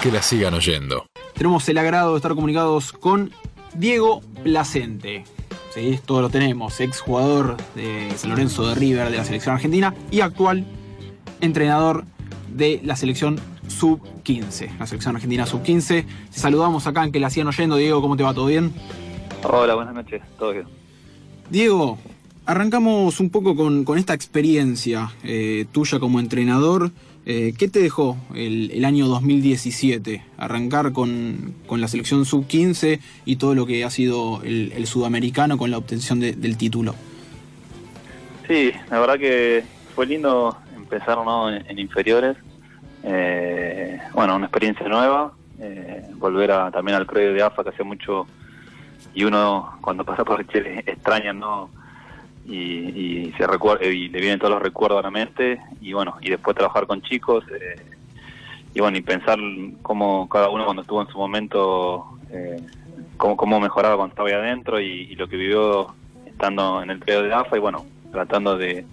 que 0.00 0.10
la 0.10 0.22
sigan 0.22 0.54
oyendo. 0.54 1.06
Tenemos 1.34 1.68
el 1.68 1.76
agrado 1.76 2.12
de 2.12 2.16
estar 2.16 2.34
comunicados 2.34 2.92
con 2.92 3.32
Diego 3.74 4.22
Placente. 4.42 5.24
Sí, 5.74 6.00
todo 6.04 6.22
lo 6.22 6.30
tenemos, 6.30 6.80
ex 6.80 7.00
jugador 7.00 7.56
de 7.74 8.10
San 8.16 8.30
Lorenzo 8.30 8.66
de 8.66 8.74
River 8.74 9.10
de 9.10 9.18
la 9.18 9.24
selección 9.24 9.54
argentina 9.54 9.94
y 10.10 10.20
actual 10.20 10.64
entrenador 11.40 12.04
de 12.48 12.80
la 12.82 12.96
selección 12.96 13.38
sub-15, 13.68 14.78
la 14.78 14.86
selección 14.86 15.16
argentina 15.16 15.46
sub-15. 15.46 16.04
Te 16.32 16.38
saludamos 16.38 16.86
acá 16.86 17.04
en 17.04 17.12
que 17.12 17.20
la 17.20 17.30
sigan 17.30 17.48
oyendo. 17.48 17.76
Diego, 17.76 18.00
¿cómo 18.00 18.16
te 18.16 18.22
va? 18.22 18.32
¿Todo 18.32 18.46
bien? 18.46 18.72
Hola, 19.44 19.74
buenas 19.74 19.94
noches, 19.94 20.22
todo 20.38 20.52
bien. 20.52 20.64
Diego, 21.50 21.98
arrancamos 22.46 23.20
un 23.20 23.30
poco 23.30 23.54
con, 23.54 23.98
esta 23.98 24.14
experiencia 24.14 25.12
eh, 25.24 25.66
tuya 25.72 26.00
como 26.00 26.20
entrenador. 26.20 26.90
Eh, 27.26 27.52
¿Qué 27.58 27.68
te 27.68 27.80
dejó 27.80 28.16
el, 28.34 28.84
año 28.84 29.06
2017? 29.06 30.24
Arrancar 30.38 30.92
con, 30.92 31.54
la 31.70 31.88
selección 31.88 32.24
sub-15 32.24 33.00
y 33.24 33.36
todo 33.36 33.54
lo 33.54 33.66
que 33.66 33.84
ha 33.84 33.90
sido 33.90 34.42
el, 34.42 34.86
sudamericano 34.86 35.58
con 35.58 35.70
la 35.70 35.78
obtención 35.78 36.20
del 36.20 36.56
título. 36.56 36.94
Sí, 38.48 38.72
la 38.90 39.00
verdad 39.00 39.18
que 39.18 39.62
fue 39.94 40.06
lindo 40.06 40.56
empezar 40.74 41.18
en, 41.68 41.78
inferiores. 41.78 42.36
Eh, 43.04 43.98
bueno, 44.12 44.36
una 44.36 44.46
experiencia 44.46 44.88
nueva. 44.88 45.32
Eh, 45.60 46.02
volver 46.14 46.50
a, 46.52 46.70
también 46.70 46.96
al 46.96 47.06
predio 47.06 47.34
de 47.34 47.42
AFA 47.42 47.62
que 47.62 47.68
hace 47.68 47.84
mucho 47.84 48.26
y 49.12 49.24
uno 49.24 49.78
cuando 49.82 50.04
pasa 50.04 50.24
por 50.24 50.46
Chile 50.46 50.82
extraña, 50.86 51.32
¿no? 51.32 51.70
Y, 52.50 53.32
se 53.36 53.46
recuerda 53.46 53.86
y 53.86 54.08
le 54.08 54.20
vienen 54.20 54.38
todos 54.38 54.52
los 54.52 54.62
recuerdos 54.62 54.98
a 54.98 55.02
la 55.02 55.10
mente 55.10 55.60
y 55.80 55.92
bueno 55.92 56.16
y 56.20 56.30
después 56.30 56.56
trabajar 56.56 56.86
con 56.86 57.00
chicos 57.02 57.44
eh, 57.48 57.80
y 58.74 58.80
bueno 58.80 58.98
y 58.98 59.02
pensar 59.02 59.38
cómo 59.82 60.28
cada 60.28 60.48
uno 60.50 60.64
cuando 60.64 60.82
estuvo 60.82 61.00
en 61.00 61.08
su 61.08 61.18
momento 61.18 62.06
eh, 62.30 62.60
cómo, 63.16 63.60
mejoraba 63.60 63.96
cuando 63.96 64.12
estaba 64.12 64.28
ahí 64.28 64.34
adentro 64.34 64.80
y, 64.80 65.14
lo 65.14 65.28
que 65.28 65.36
vivió 65.36 65.94
estando 66.26 66.82
en 66.82 66.90
el 66.90 66.98
periodo 66.98 67.24
de 67.24 67.34
AFA 67.34 67.56
y 67.56 67.60
bueno 67.60 67.84
tratando 68.10 68.56
de, 68.56 68.84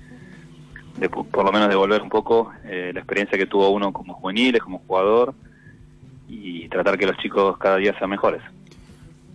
por 1.31 1.45
lo 1.45 1.51
menos 1.51 1.69
devolver 1.69 2.01
un 2.01 2.09
poco 2.09 2.51
eh, 2.65 2.91
la 2.93 2.99
experiencia 2.99 3.37
que 3.37 3.47
tuvo 3.47 3.69
uno 3.69 3.91
como 3.91 4.13
juveniles 4.13 4.61
como 4.61 4.79
jugador 4.79 5.33
y 6.27 6.67
tratar 6.69 6.97
que 6.97 7.07
los 7.07 7.17
chicos 7.17 7.57
cada 7.57 7.77
día 7.77 7.97
sean 7.97 8.09
mejores 8.09 8.41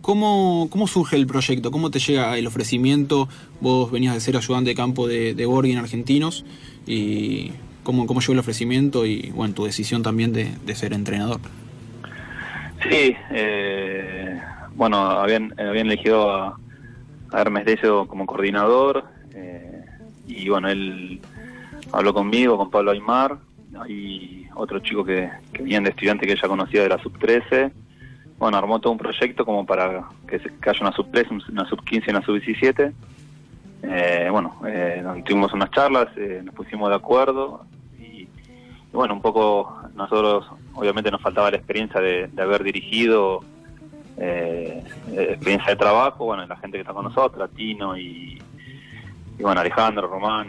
¿Cómo, 0.03 0.67
¿Cómo 0.69 0.89
surge 0.89 1.15
el 1.15 1.29
proyecto? 1.29 1.71
¿Cómo 1.71 1.93
te 1.93 2.01
llega 2.01 2.37
el 2.37 2.49
ofrecimiento? 2.49 3.29
Vos 3.61 3.93
venías 3.93 4.15
de 4.15 4.21
ser 4.21 4.37
ayudante 4.37 4.71
de 4.71 4.75
campo 4.75 5.07
de, 5.07 5.33
de 5.35 5.45
en 5.45 5.79
Argentinos 5.79 6.45
y 6.87 7.53
cómo, 7.85 8.07
cómo 8.07 8.21
llegó 8.21 8.33
el 8.33 8.41
ofrecimiento 8.41 9.07
y 9.07 9.31
bueno, 9.31 9.55
tu 9.55 9.65
decisión 9.65 10.03
también 10.03 10.33
de, 10.33 10.75
ser 10.75 10.93
entrenador. 10.93 11.41
Sí, 12.83 13.15
eh, 13.31 14.41
bueno, 14.75 14.99
habían, 14.99 15.55
habían 15.59 15.87
elegido 15.87 16.31
a, 16.31 16.59
Hermes 17.33 17.65
Decio 17.65 18.07
como 18.09 18.27
coordinador 18.27 19.05
eh, 19.35 19.85
y 20.27 20.49
bueno, 20.49 20.69
él 20.69 21.21
habló 21.93 22.13
conmigo, 22.13 22.59
con 22.59 22.71
Pablo 22.71 22.91
Aymar 22.91 23.39
y 23.89 24.47
otro 24.55 24.81
chico 24.81 25.05
que, 25.05 25.31
que 25.53 25.63
de 25.63 25.89
estudiante 25.89 26.27
que 26.27 26.33
ella 26.33 26.49
conocía 26.49 26.83
de 26.83 26.89
la 26.89 26.99
sub-13 26.99 27.73
bueno, 28.43 28.59
armó 28.59 28.81
todo 28.81 28.93
un 28.93 28.99
proyecto 28.99 29.45
como 29.45 29.65
para 29.65 30.03
que, 30.27 30.35
haya 30.69 30.81
una 30.81 30.91
sub 30.91 31.07
3, 31.13 31.29
una 31.49 31.65
sub 31.69 31.85
15 31.85 32.07
y 32.09 32.11
una 32.11 32.23
sub 32.23 32.35
17. 32.41 32.93
Eh, 33.85 34.29
bueno, 34.33 34.61
eh, 34.67 35.01
tuvimos 35.25 35.53
unas 35.53 35.71
charlas, 35.71 36.09
eh, 36.17 36.41
nos 36.43 36.53
pusimos 36.53 36.89
de 36.89 36.97
acuerdo 36.97 37.65
y, 38.01 38.27
bueno, 38.93 39.15
un 39.15 39.23
poco 39.23 39.81
nosotros 39.95 40.45
obviamente 40.75 41.09
nos 41.13 41.23
faltaba 41.23 41.53
la 41.53 41.59
experiencia 41.59 42.01
de, 42.01 42.29
haber 42.37 42.65
dirigido, 42.65 43.45
eh, 44.17 44.83
experiencia 45.07 45.71
de 45.71 45.77
trabajo, 45.77 46.25
bueno, 46.25 46.45
la 46.45 46.57
gente 46.57 46.79
que 46.79 46.81
está 46.81 46.93
con 46.93 47.05
nosotros, 47.05 47.49
Tino 47.55 47.97
y, 47.97 48.43
bueno, 49.39 49.61
Alejandro, 49.61 50.09
Román, 50.09 50.49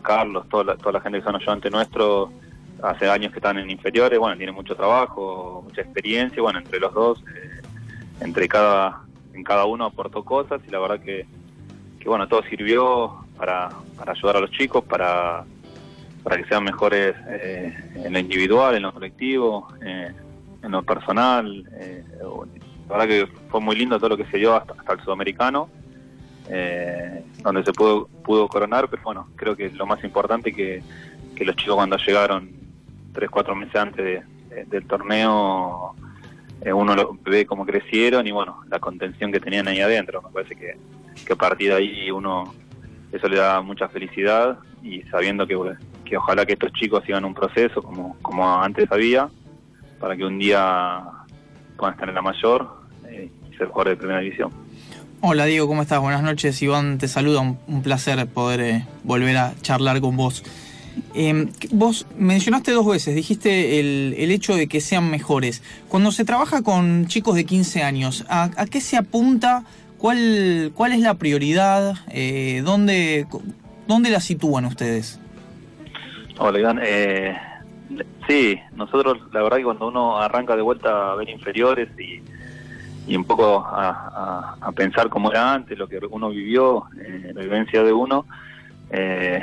Carlos, 0.00 0.48
toda 0.48 0.64
la, 0.64 0.76
toda 0.78 0.92
la 0.92 1.00
gente 1.02 1.18
que 1.18 1.24
son 1.26 1.36
ayudantes 1.36 1.70
nuestros 1.70 2.30
hace 2.82 3.08
años 3.08 3.32
que 3.32 3.38
están 3.38 3.58
en 3.58 3.70
inferiores, 3.70 4.18
bueno, 4.18 4.36
tienen 4.36 4.54
mucho 4.54 4.74
trabajo, 4.74 5.62
mucha 5.64 5.80
experiencia, 5.80 6.42
bueno, 6.42 6.58
entre 6.58 6.78
los 6.78 6.92
dos, 6.92 7.24
eh, 7.34 7.62
entre 8.20 8.48
cada, 8.48 9.02
en 9.34 9.44
cada 9.44 9.64
uno 9.64 9.86
aportó 9.86 10.24
cosas 10.24 10.60
y 10.66 10.70
la 10.70 10.78
verdad 10.78 11.00
que, 11.00 11.26
que 11.98 12.08
bueno, 12.08 12.28
todo 12.28 12.42
sirvió 12.44 13.24
para, 13.36 13.70
para 13.96 14.12
ayudar 14.12 14.36
a 14.36 14.40
los 14.40 14.50
chicos, 14.50 14.84
para, 14.84 15.44
para 16.22 16.36
que 16.36 16.44
sean 16.44 16.64
mejores 16.64 17.14
eh, 17.28 17.74
en 17.96 18.12
lo 18.12 18.18
individual, 18.18 18.74
en 18.74 18.82
lo 18.82 18.92
colectivo, 18.92 19.68
eh, 19.84 20.12
en 20.62 20.70
lo 20.70 20.82
personal. 20.82 21.62
la 21.62 22.96
verdad 22.96 23.06
que 23.06 23.26
fue 23.48 23.60
muy 23.60 23.76
lindo 23.76 23.98
todo 23.98 24.10
lo 24.10 24.16
que 24.16 24.26
se 24.26 24.38
dio 24.38 24.54
hasta, 24.54 24.74
hasta 24.74 24.92
el 24.94 25.00
sudamericano. 25.00 25.68
donde 27.42 27.64
se 27.64 27.72
pudo, 27.72 28.08
pudo 28.24 28.48
coronar, 28.48 28.88
pero 28.88 29.02
bueno, 29.02 29.28
creo 29.36 29.56
que 29.56 29.70
lo 29.70 29.86
más 29.86 30.02
importante 30.04 30.52
que, 30.52 30.82
que 31.34 31.44
los 31.44 31.56
chicos 31.56 31.76
cuando 31.76 31.96
llegaron 31.98 32.65
tres, 33.16 33.30
cuatro 33.30 33.56
meses 33.56 33.74
antes 33.74 34.22
del 34.68 34.86
torneo, 34.86 35.94
eh, 36.60 36.72
uno 36.72 36.94
lo 36.94 37.18
ve 37.22 37.46
cómo 37.46 37.64
crecieron 37.66 38.26
y 38.26 38.30
bueno, 38.30 38.60
la 38.68 38.78
contención 38.78 39.32
que 39.32 39.40
tenían 39.40 39.66
ahí 39.68 39.80
adentro. 39.80 40.22
Me 40.22 40.30
parece 40.30 40.54
que, 40.54 40.76
que 41.24 41.32
a 41.32 41.36
partir 41.36 41.70
de 41.70 41.76
ahí 41.76 42.10
uno, 42.10 42.54
eso 43.10 43.26
le 43.28 43.36
da 43.38 43.60
mucha 43.62 43.88
felicidad 43.88 44.58
y 44.82 45.02
sabiendo 45.04 45.46
que, 45.46 45.56
que 46.04 46.16
ojalá 46.16 46.44
que 46.44 46.52
estos 46.52 46.72
chicos 46.72 47.02
sigan 47.04 47.24
un 47.24 47.34
proceso 47.34 47.82
como, 47.82 48.16
como 48.20 48.62
antes 48.62 48.90
había, 48.92 49.28
para 49.98 50.16
que 50.16 50.24
un 50.24 50.38
día 50.38 51.02
puedan 51.76 51.94
estar 51.94 52.08
en 52.08 52.14
la 52.14 52.22
mayor 52.22 52.68
eh, 53.08 53.30
y 53.50 53.56
ser 53.56 53.68
jugador 53.68 53.88
de 53.88 53.96
primera 53.96 54.20
división. 54.20 54.50
Hola 55.22 55.46
Diego, 55.46 55.66
¿cómo 55.66 55.82
estás? 55.82 56.00
Buenas 56.00 56.22
noches. 56.22 56.60
Iván 56.60 56.98
te 56.98 57.08
saluda, 57.08 57.40
un, 57.40 57.82
placer 57.82 58.26
poder 58.26 58.60
eh, 58.60 58.86
volver 59.02 59.36
a 59.38 59.54
charlar 59.62 60.00
con 60.00 60.16
vos. 60.16 60.44
Eh, 61.18 61.48
vos 61.70 62.06
mencionaste 62.18 62.72
dos 62.72 62.86
veces, 62.86 63.14
dijiste 63.14 63.80
el, 63.80 64.14
el, 64.18 64.30
hecho 64.30 64.54
de 64.54 64.66
que 64.66 64.82
sean 64.82 65.10
mejores. 65.10 65.62
Cuando 65.88 66.12
se 66.12 66.26
trabaja 66.26 66.62
con 66.62 67.06
chicos 67.06 67.36
de 67.36 67.46
15 67.46 67.82
años, 67.82 68.26
¿a, 68.28 68.50
qué 68.70 68.82
se 68.82 68.98
apunta? 68.98 69.64
¿Cuál, 69.96 70.72
¿Cuál 70.74 70.92
es 70.92 71.00
la 71.00 71.14
prioridad? 71.14 71.94
Eh, 72.10 72.60
¿dónde, 72.62 73.26
¿Dónde 73.88 74.10
la 74.10 74.20
sitúan 74.20 74.66
ustedes? 74.66 75.18
Hola, 76.36 76.58
Iván. 76.58 76.80
Eh, 76.82 77.34
sí, 78.28 78.58
nosotros 78.74 79.16
la 79.32 79.42
verdad 79.42 79.56
que 79.56 79.64
cuando 79.64 79.88
uno 79.88 80.18
arranca 80.18 80.54
de 80.54 80.60
vuelta 80.60 81.12
a 81.12 81.14
ver 81.14 81.30
inferiores 81.30 81.88
y, 81.98 82.20
y 83.10 83.16
un 83.16 83.24
poco 83.24 83.64
a, 83.66 84.58
a, 84.60 84.72
pensar 84.72 85.08
cómo 85.08 85.30
era 85.30 85.54
antes, 85.54 85.78
lo 85.78 85.88
que 85.88 85.98
uno 86.10 86.28
vivió, 86.28 86.88
eh, 87.00 87.32
la 87.34 87.40
vivencia 87.40 87.82
de 87.82 87.94
uno, 87.94 88.26
eh, 88.90 89.42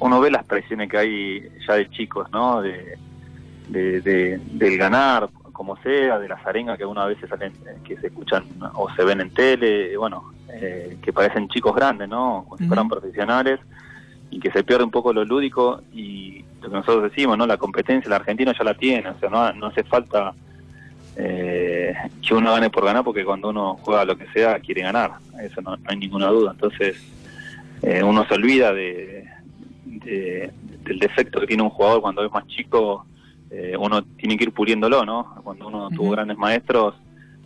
uno 0.00 0.20
ve 0.20 0.30
las 0.30 0.44
presiones 0.44 0.88
que 0.88 0.98
hay 0.98 1.48
ya 1.66 1.74
de 1.74 1.90
chicos, 1.90 2.30
¿no? 2.32 2.62
De, 2.62 2.98
del 3.68 4.76
ganar, 4.76 5.28
como 5.52 5.76
sea, 5.78 6.18
de 6.18 6.28
las 6.28 6.44
arengas 6.46 6.76
que 6.76 6.84
una 6.84 7.06
veces 7.06 7.28
salen, 7.28 7.52
eh, 7.66 7.78
que 7.84 7.96
se 7.96 8.08
escuchan 8.08 8.44
o 8.74 8.90
se 8.94 9.04
ven 9.04 9.20
en 9.20 9.30
tele, 9.30 9.96
bueno, 9.96 10.32
eh, 10.52 10.98
que 11.02 11.12
parecen 11.12 11.48
chicos 11.48 11.74
grandes, 11.74 12.08
¿no? 12.08 12.44
Como 12.44 12.58
si 12.58 12.66
fueran 12.66 12.88
profesionales 12.88 13.60
y 14.30 14.38
que 14.38 14.50
se 14.50 14.62
pierde 14.64 14.84
un 14.84 14.90
poco 14.90 15.12
lo 15.12 15.24
lúdico 15.24 15.80
y 15.92 16.44
lo 16.60 16.68
que 16.68 16.76
nosotros 16.76 17.04
decimos, 17.04 17.38
¿no? 17.38 17.46
La 17.46 17.56
competencia, 17.56 18.10
la 18.10 18.16
Argentina 18.16 18.52
ya 18.56 18.64
la 18.64 18.74
tiene, 18.74 19.08
o 19.08 19.18
sea, 19.18 19.30
no, 19.30 19.52
no 19.54 19.66
hace 19.66 19.82
falta 19.84 20.34
eh, 21.16 21.94
que 22.20 22.34
uno 22.34 22.52
gane 22.52 22.70
por 22.70 22.84
ganar 22.84 23.04
porque 23.04 23.24
cuando 23.24 23.48
uno 23.48 23.78
juega 23.80 24.04
lo 24.04 24.16
que 24.16 24.26
sea 24.28 24.58
quiere 24.58 24.82
ganar, 24.82 25.12
eso 25.40 25.60
no 25.62 25.76
hay 25.86 25.96
ninguna 25.96 26.28
duda, 26.28 26.52
entonces 26.52 26.96
eh, 27.86 28.02
uno 28.02 28.26
se 28.26 28.34
olvida 28.34 28.72
de, 28.72 29.28
del 29.84 30.98
defecto 30.98 31.40
que 31.40 31.46
tiene 31.46 31.62
un 31.62 31.70
jugador 31.70 32.00
cuando 32.00 32.24
es 32.24 32.32
más 32.32 32.46
chico, 32.46 33.04
eh, 33.50 33.76
uno 33.78 34.02
tiene 34.02 34.38
que 34.38 34.44
ir 34.44 34.52
puliéndolo, 34.52 35.04
¿no? 35.04 35.34
Cuando 35.44 35.68
uno 35.68 35.90
tuvo 35.90 36.10
grandes 36.10 36.38
maestros, 36.38 36.94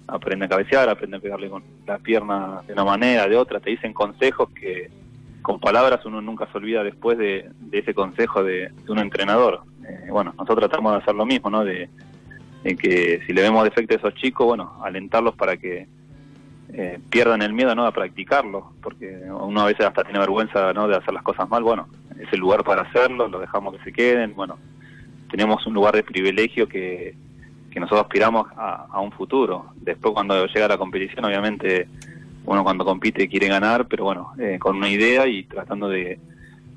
aprende 0.06 0.46
a 0.46 0.49
cabecear, 0.49 0.88
aprende 0.88 1.17
a 1.17 1.20
pegarle 1.20 1.50
con 1.50 1.64
la 1.87 1.99
pierna 1.99 2.62
de 2.67 2.73
una 2.73 2.85
manera, 2.85 3.26
de 3.26 3.37
otra, 3.37 3.58
te 3.58 3.70
dicen 3.70 3.93
consejos 3.93 4.49
que 4.50 4.90
con 5.43 5.58
palabras 5.58 6.05
uno 6.06 6.20
nunca 6.20 6.46
se 6.52 6.58
olvida 6.58 6.84
después 6.84 7.19
de, 7.19 7.50
ese 7.73 7.93
consejo 7.93 8.44
de, 8.44 8.70
un 8.87 8.99
entrenador. 8.99 9.62
Eh, 9.88 10.08
bueno, 10.11 10.34
nosotros 10.38 10.69
tratamos 10.69 10.93
de 10.93 10.99
hacer 10.99 11.14
lo 11.17 11.26
mismo, 11.26 11.50
¿no? 11.50 11.64
De, 11.64 11.88
de 12.62 12.76
que 12.76 13.23
si 13.26 13.32
le 13.32 13.43
vemos 13.43 13.64
defectos 13.64 13.96
a 13.96 14.08
esos 14.08 14.14
chicos, 14.20 14.46
bueno, 14.46 14.81
alentarlos 14.84 15.34
para 15.34 15.56
que 15.56 15.88
eh, 16.73 16.99
pierdan 17.11 17.43
el 17.43 17.53
miedo 17.53 17.75
¿no? 17.75 17.87
a 17.87 17.93
practicarlo, 17.93 18.73
porque 18.82 19.23
uno 19.31 19.61
a 19.61 19.67
veces 19.67 19.87
hasta 19.87 20.05
tiene 20.05 20.19
vergüenza 20.19 20.73
¿no? 20.73 20.87
de 20.88 20.97
hacer 20.97 21.15
las 21.15 21.23
cosas 21.23 21.49
mal, 21.49 21.62
bueno, 21.62 21.88
es 22.19 22.32
el 22.32 22.41
lugar 22.41 22.65
para 22.65 22.82
hacerlo, 22.82 23.29
lo 23.29 23.41
dejamos 23.41 23.76
que 23.76 23.85
se 23.85 23.93
queden, 23.93 24.35
bueno, 24.35 24.59
tenemos 25.31 25.67
un 25.67 25.75
lugar 25.75 25.94
de 25.94 26.03
privilegio 26.03 26.69
que, 26.69 27.15
que 27.70 27.81
nosotros 27.81 28.03
aspiramos 28.03 28.47
a, 28.56 29.00
un 29.00 29.12
futuro. 29.12 29.67
Después 29.76 30.15
cuando 30.15 30.47
llega 30.47 30.69
la 30.69 30.79
competición, 30.79 31.25
obviamente 31.25 31.88
uno 32.44 32.65
cuando 32.65 32.85
compite 32.85 33.29
quiere 33.29 33.49
ganar, 33.49 33.87
pero 33.87 34.05
bueno, 34.05 34.32
eh, 34.38 34.59
con 34.59 34.76
una 34.76 34.88
idea 34.88 35.26
y 35.26 35.44
tratando 35.44 35.88
de, 35.88 36.19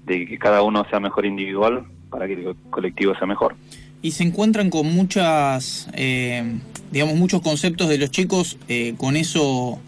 de 0.05 0.25
que 0.25 0.37
cada 0.37 0.61
uno 0.63 0.85
sea 0.89 0.99
mejor 0.99 1.25
individual 1.25 1.85
para 2.09 2.27
que 2.27 2.33
el 2.33 2.55
colectivo 2.69 3.15
sea 3.15 3.25
mejor. 3.25 3.55
Y 4.01 4.11
se 4.11 4.23
encuentran 4.23 4.69
con 4.69 4.87
muchas, 4.93 5.87
eh, 5.93 6.59
digamos, 6.91 7.15
muchos 7.15 7.41
conceptos 7.41 7.89
de 7.89 7.97
los 7.97 8.11
chicos 8.11 8.57
eh, 8.67 8.95
con 8.97 9.15
eso 9.15 9.79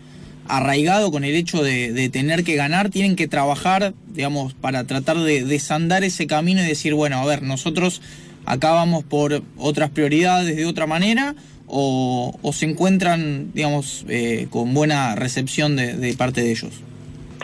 arraigado, 0.48 1.12
con 1.12 1.24
el 1.24 1.36
hecho 1.36 1.64
de, 1.64 2.10
tener 2.12 2.44
que 2.44 2.56
ganar, 2.56 2.90
tienen 2.90 3.16
que 3.16 3.28
trabajar, 3.28 3.94
digamos, 4.08 4.54
para 4.54 4.84
tratar 4.84 5.18
de 5.18 5.44
desandar 5.46 6.04
ese 6.04 6.28
camino 6.28 6.62
y 6.62 6.66
decir, 6.66 6.94
bueno, 6.94 7.18
a 7.18 7.26
ver, 7.26 7.42
nosotros 7.42 8.02
acá 8.46 8.72
vamos 8.72 9.04
por 9.04 9.42
otras 9.58 9.90
prioridades 9.90 10.56
de 10.56 10.66
otra 10.66 10.86
manera, 10.86 11.36
o, 11.66 12.38
se 12.54 12.70
encuentran, 12.70 13.52
digamos, 13.54 14.06
eh, 14.10 14.48
con 14.50 14.74
buena 14.74 15.16
recepción 15.16 15.76
de, 15.76 15.96
de 15.96 16.14
parte 16.14 16.42
de 16.42 16.52
ellos. 16.52 16.82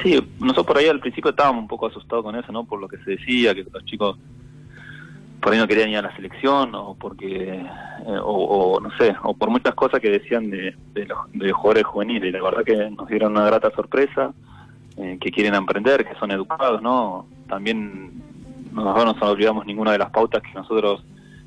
Sí, 0.04 0.20
nosotros 0.40 0.68
por 0.68 0.78
ahí 0.78 0.88
al 0.88 1.00
principio 1.00 1.32
estábamos 1.32 1.64
un 1.64 1.68
poco 1.68 1.88
asustados 1.88 2.24
con 2.24 2.36
eso, 2.36 2.52
¿no? 2.52 2.66
Por 2.66 2.80
lo 2.80 2.88
que 2.88 2.98
se 2.98 3.12
decía, 3.12 3.56
que 3.56 3.66
los 3.72 3.86
chicos 3.86 4.18
por 5.42 5.54
ahí 5.54 5.60
no 5.60 5.68
querían 5.68 5.90
ir 5.90 5.98
a 5.98 6.02
la 6.02 6.16
selección 6.16 6.74
o 6.76 6.96
porque 6.96 7.54
eh, 7.54 8.20
o, 8.24 8.80
no 8.82 8.92
sé 8.98 9.16
o 9.24 9.34
por 9.34 9.50
muchas 9.50 9.74
cosas 9.76 10.00
que 10.00 10.10
decían 10.10 10.50
de, 10.50 10.76
de 10.94 11.06
los 11.06 11.18
de 11.34 11.52
jugadores 11.52 11.86
juveniles. 11.86 12.34
La 12.34 12.42
verdad 12.42 12.64
que 12.64 12.90
nos 12.92 13.08
dieron 13.08 13.32
una 13.32 13.46
grata 13.46 13.72
sorpresa 13.72 14.34
eh, 14.98 15.18
que 15.20 15.32
quieren 15.32 15.56
aprender 15.56 16.06
que 16.06 16.16
son 16.16 16.32
educados 16.32 16.82
no 16.82 17.26
también 17.48 18.22
nosotros 18.72 19.06
no 19.06 19.14
nos 19.14 19.22
olvidamos 19.22 19.66
ninguna 19.66 19.94
de 19.94 19.98
las 19.98 20.12
pautas 20.12 20.44
que 20.44 20.54
nosotros 20.54 21.04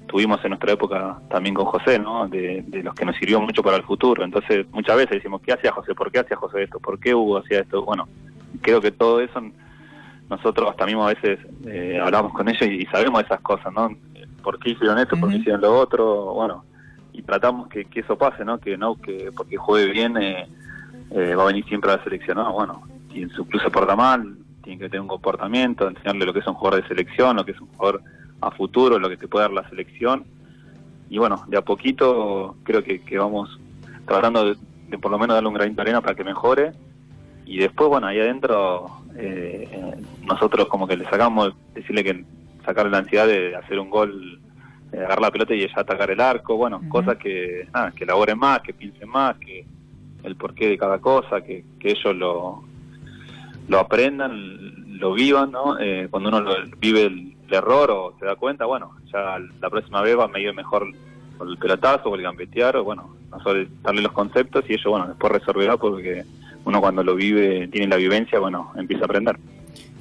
tuvimos 0.06 0.43
en 0.45 0.50
nuestra 0.50 0.73
época 0.73 1.19
también 1.31 1.55
con 1.55 1.67
José 1.67 1.99
no 1.99 2.29
de, 2.29 2.65
de 2.67 2.83
los 2.83 2.95
que 2.95 3.05
nos 3.05 3.17
sirvió 3.17 3.41
mucho 3.41 3.62
para 3.62 3.77
el 3.77 3.83
futuro. 3.85 4.25
Entonces 4.25 4.67
muchas 4.73 4.97
veces 4.97 5.17
decimos 5.17 5.41
qué 5.43 5.53
hacía 5.53 5.73
José 5.73 5.95
por 5.95 6.11
qué 6.11 6.21
hacía 6.21 6.37
José 6.37 6.62
esto 6.62 6.81
por 6.81 6.99
qué 6.99 7.15
Hugo 7.15 7.38
hacía 7.38 7.61
esto 7.61 7.85
bueno 7.85 8.09
creo 8.62 8.81
que 8.81 8.91
todo 8.91 9.21
eso 9.21 9.41
nosotros 10.32 10.70
hasta 10.70 10.87
mismo 10.87 11.05
a 11.05 11.14
veces 11.14 11.38
eh, 11.67 12.00
hablamos 12.02 12.32
con 12.32 12.49
ellos 12.49 12.62
y, 12.62 12.87
sabemos 12.87 13.23
esas 13.23 13.40
cosas, 13.40 13.73
¿no? 13.73 13.94
¿Por 14.43 14.58
qué 14.58 14.70
hicieron 14.70 14.99
esto? 14.99 15.17
¿Por 15.17 15.31
qué 15.31 15.37
hicieron 15.37 15.61
lo 15.61 15.79
otro? 15.79 16.32
Bueno, 16.34 16.64
y 17.12 17.23
tratamos 17.23 17.69
que, 17.69 17.87
eso 17.94 18.17
pase, 18.17 18.44
¿no? 18.44 18.58
Que 18.58 18.76
no, 18.76 18.96
que 18.96 19.31
porque 19.37 19.56
juegue 19.56 19.93
bien 19.93 20.17
eh, 20.17 20.49
eh, 21.11 21.34
va 21.34 21.44
a 21.44 21.46
venir 21.46 21.64
siempre 21.67 21.93
a 21.93 21.99
la 21.99 22.05
selección, 22.05 22.38
¿no? 22.38 22.52
Bueno, 22.52 22.82
si 23.12 23.23
en 23.23 23.31
su 23.31 23.46
club 23.46 23.62
se 23.62 23.70
porta 23.70 23.94
mal, 23.94 24.37
tiene 24.62 24.79
que 24.79 24.87
tener 24.87 25.02
un 25.02 25.08
comportamiento, 25.08 25.87
enseñarle 25.87 26.25
lo 26.25 26.32
que 26.32 26.38
es 26.38 26.46
un 26.46 26.55
jugador 26.55 26.82
de 26.82 26.88
selección, 26.88 27.37
lo 27.37 27.44
que 27.44 27.52
es 27.52 27.61
un 27.61 27.69
jugador 27.69 28.02
a 28.40 28.50
futuro, 28.50 28.99
lo 28.99 29.08
que 29.11 29.19
te 29.19 29.28
puede 29.28 29.44
dar 29.44 29.52
la 29.52 29.69
selección. 29.69 30.25
Y 31.11 31.19
bueno, 31.19 31.44
de 31.46 31.58
a 31.58 31.62
poquito 31.62 32.56
creo 32.62 32.82
que, 32.82 33.19
vamos 33.19 33.61
tratando 34.06 34.46
de, 34.46 34.56
de, 34.88 34.99
por 34.99 35.11
lo 35.11 35.19
menos 35.19 35.35
darle 35.35 35.49
un 35.49 35.55
granito 35.55 35.76
de 35.76 35.82
arena 35.82 36.00
para 36.00 36.14
que 36.14 36.25
mejore. 36.25 36.73
Y 37.52 37.58
después, 37.58 37.90
bueno, 37.90 38.06
ahí 38.06 38.19
adentro 38.19 39.02
eh, 39.14 39.94
nosotros 40.25 40.69
como 40.69 40.87
que 40.87 40.96
le 40.96 41.04
sacamos, 41.04 41.52
decirle 41.75 42.02
que 42.02 42.25
sacarle 42.64 42.90
la 42.90 42.99
ansiedad 42.99 43.26
de 43.26 43.54
hacer 43.54 43.78
un 43.78 43.90
gol, 43.90 44.40
de 44.90 44.96
agarrar 45.00 45.20
la 45.20 45.31
pelota 45.31 45.54
y 45.54 45.69
ya 45.69 45.75
atacar 45.76 46.10
el 46.10 46.22
arco, 46.22 46.56
bueno, 46.56 46.81
cosas 46.88 47.19
que, 47.19 47.69
nada, 47.75 47.90
que 47.90 48.04
elaboren 48.04 48.38
más, 48.38 48.62
que 48.62 48.72
piensen 48.72 49.06
más, 49.06 49.37
que 49.37 49.66
el 50.22 50.34
porqué 50.34 50.66
de 50.66 50.78
cada 50.78 50.99
cosa, 50.99 51.43
que, 51.43 51.62
que 51.78 51.90
ellos 51.90 52.16
lo, 52.16 52.64
lo 53.69 53.78
aprendan, 53.78 54.99
lo 54.99 55.12
vivan, 55.12 55.52
¿no? 55.52 55.78
Eh, 55.78 56.08
cuando 56.10 56.31
uno 56.31 56.40
lo, 56.40 56.54
vive 56.78 57.02
el, 57.02 57.37
error 57.50 57.90
o 57.90 58.14
se 58.19 58.25
da 58.25 58.34
cuenta, 58.34 58.64
bueno, 58.64 58.93
ya 59.12 59.38
la 59.60 59.69
próxima 59.69 60.00
vez 60.00 60.19
va 60.19 60.25
a 60.25 60.28
medir 60.28 60.54
mejor 60.54 60.87
el 60.87 61.58
pelotazo 61.58 62.08
o 62.08 62.14
el 62.14 62.22
gambetear, 62.22 62.78
o 62.78 62.84
bueno, 62.84 63.14
nosotros 63.31 63.69
darle 63.82 64.00
los 64.00 64.12
conceptos 64.12 64.64
y 64.70 64.72
ellos, 64.72 64.87
bueno, 64.87 65.06
después 65.08 65.34
resolverá 65.34 65.76
porque 65.76 66.25
uno 66.64 66.81
cuando 66.81 67.03
lo 67.03 67.14
vive, 67.14 67.69
tiene 67.69 67.88
la 67.88 67.97
vivencia, 67.97 68.38
bueno, 68.38 68.73
empieza 68.76 69.03
a 69.03 69.06
aprender. 69.06 69.38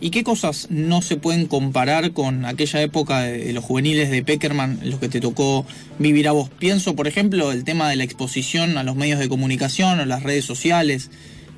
¿Y 0.04 0.10
qué 0.10 0.24
cosas 0.24 0.70
no 0.72 1.04
se 1.04 1.16
pueden 1.16 1.46
comparar 1.46 2.12
con 2.12 2.44
aquella 2.46 2.82
época 2.82 3.22
de 3.22 3.54
los 3.54 3.64
juveniles 3.64 4.10
de 4.10 4.24
Peckerman, 4.24 4.80
los 4.84 5.00
que 5.00 5.10
te 5.10 5.22
tocó 5.22 5.64
vivir 6.00 6.28
a 6.28 6.32
vos? 6.32 6.50
Pienso, 6.50 6.96
por 6.96 7.08
ejemplo, 7.08 7.52
el 7.52 7.64
tema 7.64 7.88
de 7.88 7.96
la 7.98 8.04
exposición 8.04 8.80
a 8.80 8.84
los 8.84 8.96
medios 8.96 9.20
de 9.20 9.30
comunicación, 9.30 10.00
a 10.00 10.08
las 10.08 10.24
redes 10.24 10.44
sociales. 10.44 11.12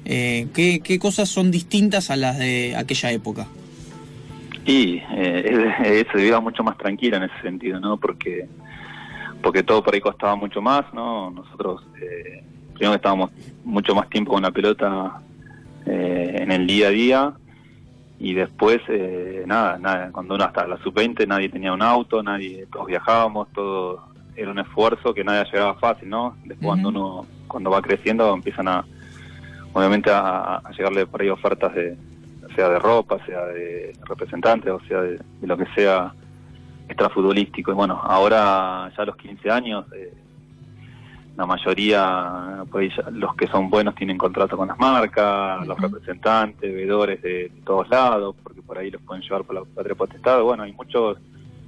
Eh, 0.03 0.47
¿qué, 0.53 0.81
¿qué, 0.81 0.99
cosas 0.99 1.29
son 1.29 1.51
distintas 1.51 2.11
a 2.11 2.17
las 2.17 2.37
de 2.37 2.75
aquella 2.75 3.11
época? 3.11 3.47
Y 4.65 5.01
eh, 5.15 6.05
se 6.11 6.17
vivía 6.17 6.41
mucho 6.41 6.63
más 6.63 6.77
tranquila 6.77 7.17
en 7.17 7.23
ese 7.23 7.41
sentido, 7.41 7.79
¿no? 7.79 7.95
Porque, 7.95 8.45
porque 9.41 9.63
todo 9.63 9.81
por 9.81 9.93
ahí 9.93 10.01
costaba 10.01 10.35
mucho 10.35 10.61
más, 10.61 10.93
¿no? 10.93 11.31
Nosotros... 11.31 11.81
Eh, 12.01 12.43
primero 12.73 12.91
que 12.91 12.97
estábamos 12.97 13.31
mucho 13.63 13.95
más 13.95 14.09
tiempo 14.09 14.33
con 14.33 14.43
la 14.43 14.51
pelota 14.51 15.19
eh, 15.85 16.37
en 16.41 16.51
el 16.51 16.67
día 16.67 16.87
a 16.87 16.91
día 16.91 17.33
y 18.19 18.33
después 18.33 18.81
eh, 18.87 19.43
nada, 19.45 19.77
nada, 19.77 20.09
cuando 20.11 20.35
uno 20.35 20.45
hasta 20.45 20.65
la 20.67 20.77
sub-20 20.77 21.27
nadie 21.27 21.49
tenía 21.49 21.73
un 21.73 21.81
auto, 21.81 22.23
nadie, 22.23 22.65
todos 22.71 22.87
viajábamos, 22.87 23.49
todo 23.51 24.01
era 24.35 24.51
un 24.51 24.59
esfuerzo 24.59 25.13
que 25.13 25.23
nadie 25.23 25.45
llegaba 25.51 25.75
fácil, 25.75 26.09
¿no? 26.09 26.35
Después 26.45 26.67
cuando 26.67 26.89
uno, 26.89 27.25
cuando 27.47 27.69
va 27.69 27.81
creciendo 27.81 28.33
empiezan 28.33 28.67
a, 28.67 28.85
obviamente 29.73 30.09
a, 30.11 30.61
llegarle 30.75 31.05
por 31.05 31.21
ahí 31.21 31.29
ofertas 31.29 31.73
de, 31.75 31.97
sea 32.55 32.69
de 32.69 32.79
ropa, 32.79 33.17
sea 33.25 33.45
de 33.47 33.93
representantes, 34.07 34.71
o 34.71 34.79
sea 34.87 35.01
de, 35.01 35.19
lo 35.41 35.57
que 35.57 35.65
sea 35.75 36.13
extrafutbolístico. 36.87 37.71
Y 37.71 37.75
bueno, 37.75 37.99
ahora 38.03 38.91
ya 38.95 39.03
a 39.03 39.05
los 39.05 39.17
15 39.17 39.51
años 39.51 39.85
eh, 39.93 40.13
la 41.35 41.45
mayoría, 41.47 42.63
pues 42.71 42.93
los 43.11 43.35
que 43.35 43.47
son 43.47 43.69
buenos 43.69 43.95
tienen 43.95 44.17
contrato 44.17 44.55
con 44.55 44.67
las 44.67 44.77
marcas, 44.77 45.65
los 45.65 45.79
representantes, 45.79 46.73
veedores 46.73 47.21
de, 47.21 47.51
todos 47.65 47.89
lados, 47.89 48.35
porque 48.43 48.61
por 48.61 48.77
ahí 48.77 48.91
los 48.91 49.01
pueden 49.01 49.23
llevar 49.23 49.43
por 49.43 49.55
la 49.55 49.63
patria 49.63 49.95
potestad. 49.95 50.41
Bueno, 50.41 50.63
hay 50.63 50.73
muchos 50.73 51.17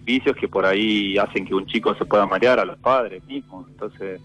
vicios 0.03 0.35
que 0.35 0.47
por 0.47 0.65
ahí 0.65 1.17
hacen 1.17 1.45
que 1.45 1.55
un 1.55 1.65
chico 1.65 1.95
se 1.95 2.05
pueda 2.05 2.27
marear 2.27 2.59
a 2.59 2.65
los 2.65 2.77
padres 2.77 3.25
mismos. 3.25 3.67
Entonces, 3.69 4.21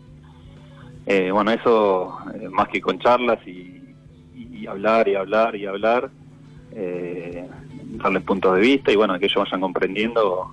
eh, 1.06 1.30
bueno, 1.30 1.50
eso 1.52 2.18
eh, 2.34 2.48
más 2.50 2.68
que 2.68 2.80
con 2.80 2.98
charlas 2.98 3.38
y, 3.46 3.78
hablar 4.68 5.08
y 5.08 5.14
hablar 5.14 5.56
y 5.56 5.64
hablar, 5.64 6.10
eh, 6.72 7.48
darles 7.92 8.22
puntos 8.22 8.54
de 8.54 8.60
vista 8.60 8.92
y 8.92 8.96
bueno, 8.96 9.18
que 9.18 9.24
ellos 9.24 9.42
vayan 9.42 9.62
comprendiendo 9.62 10.50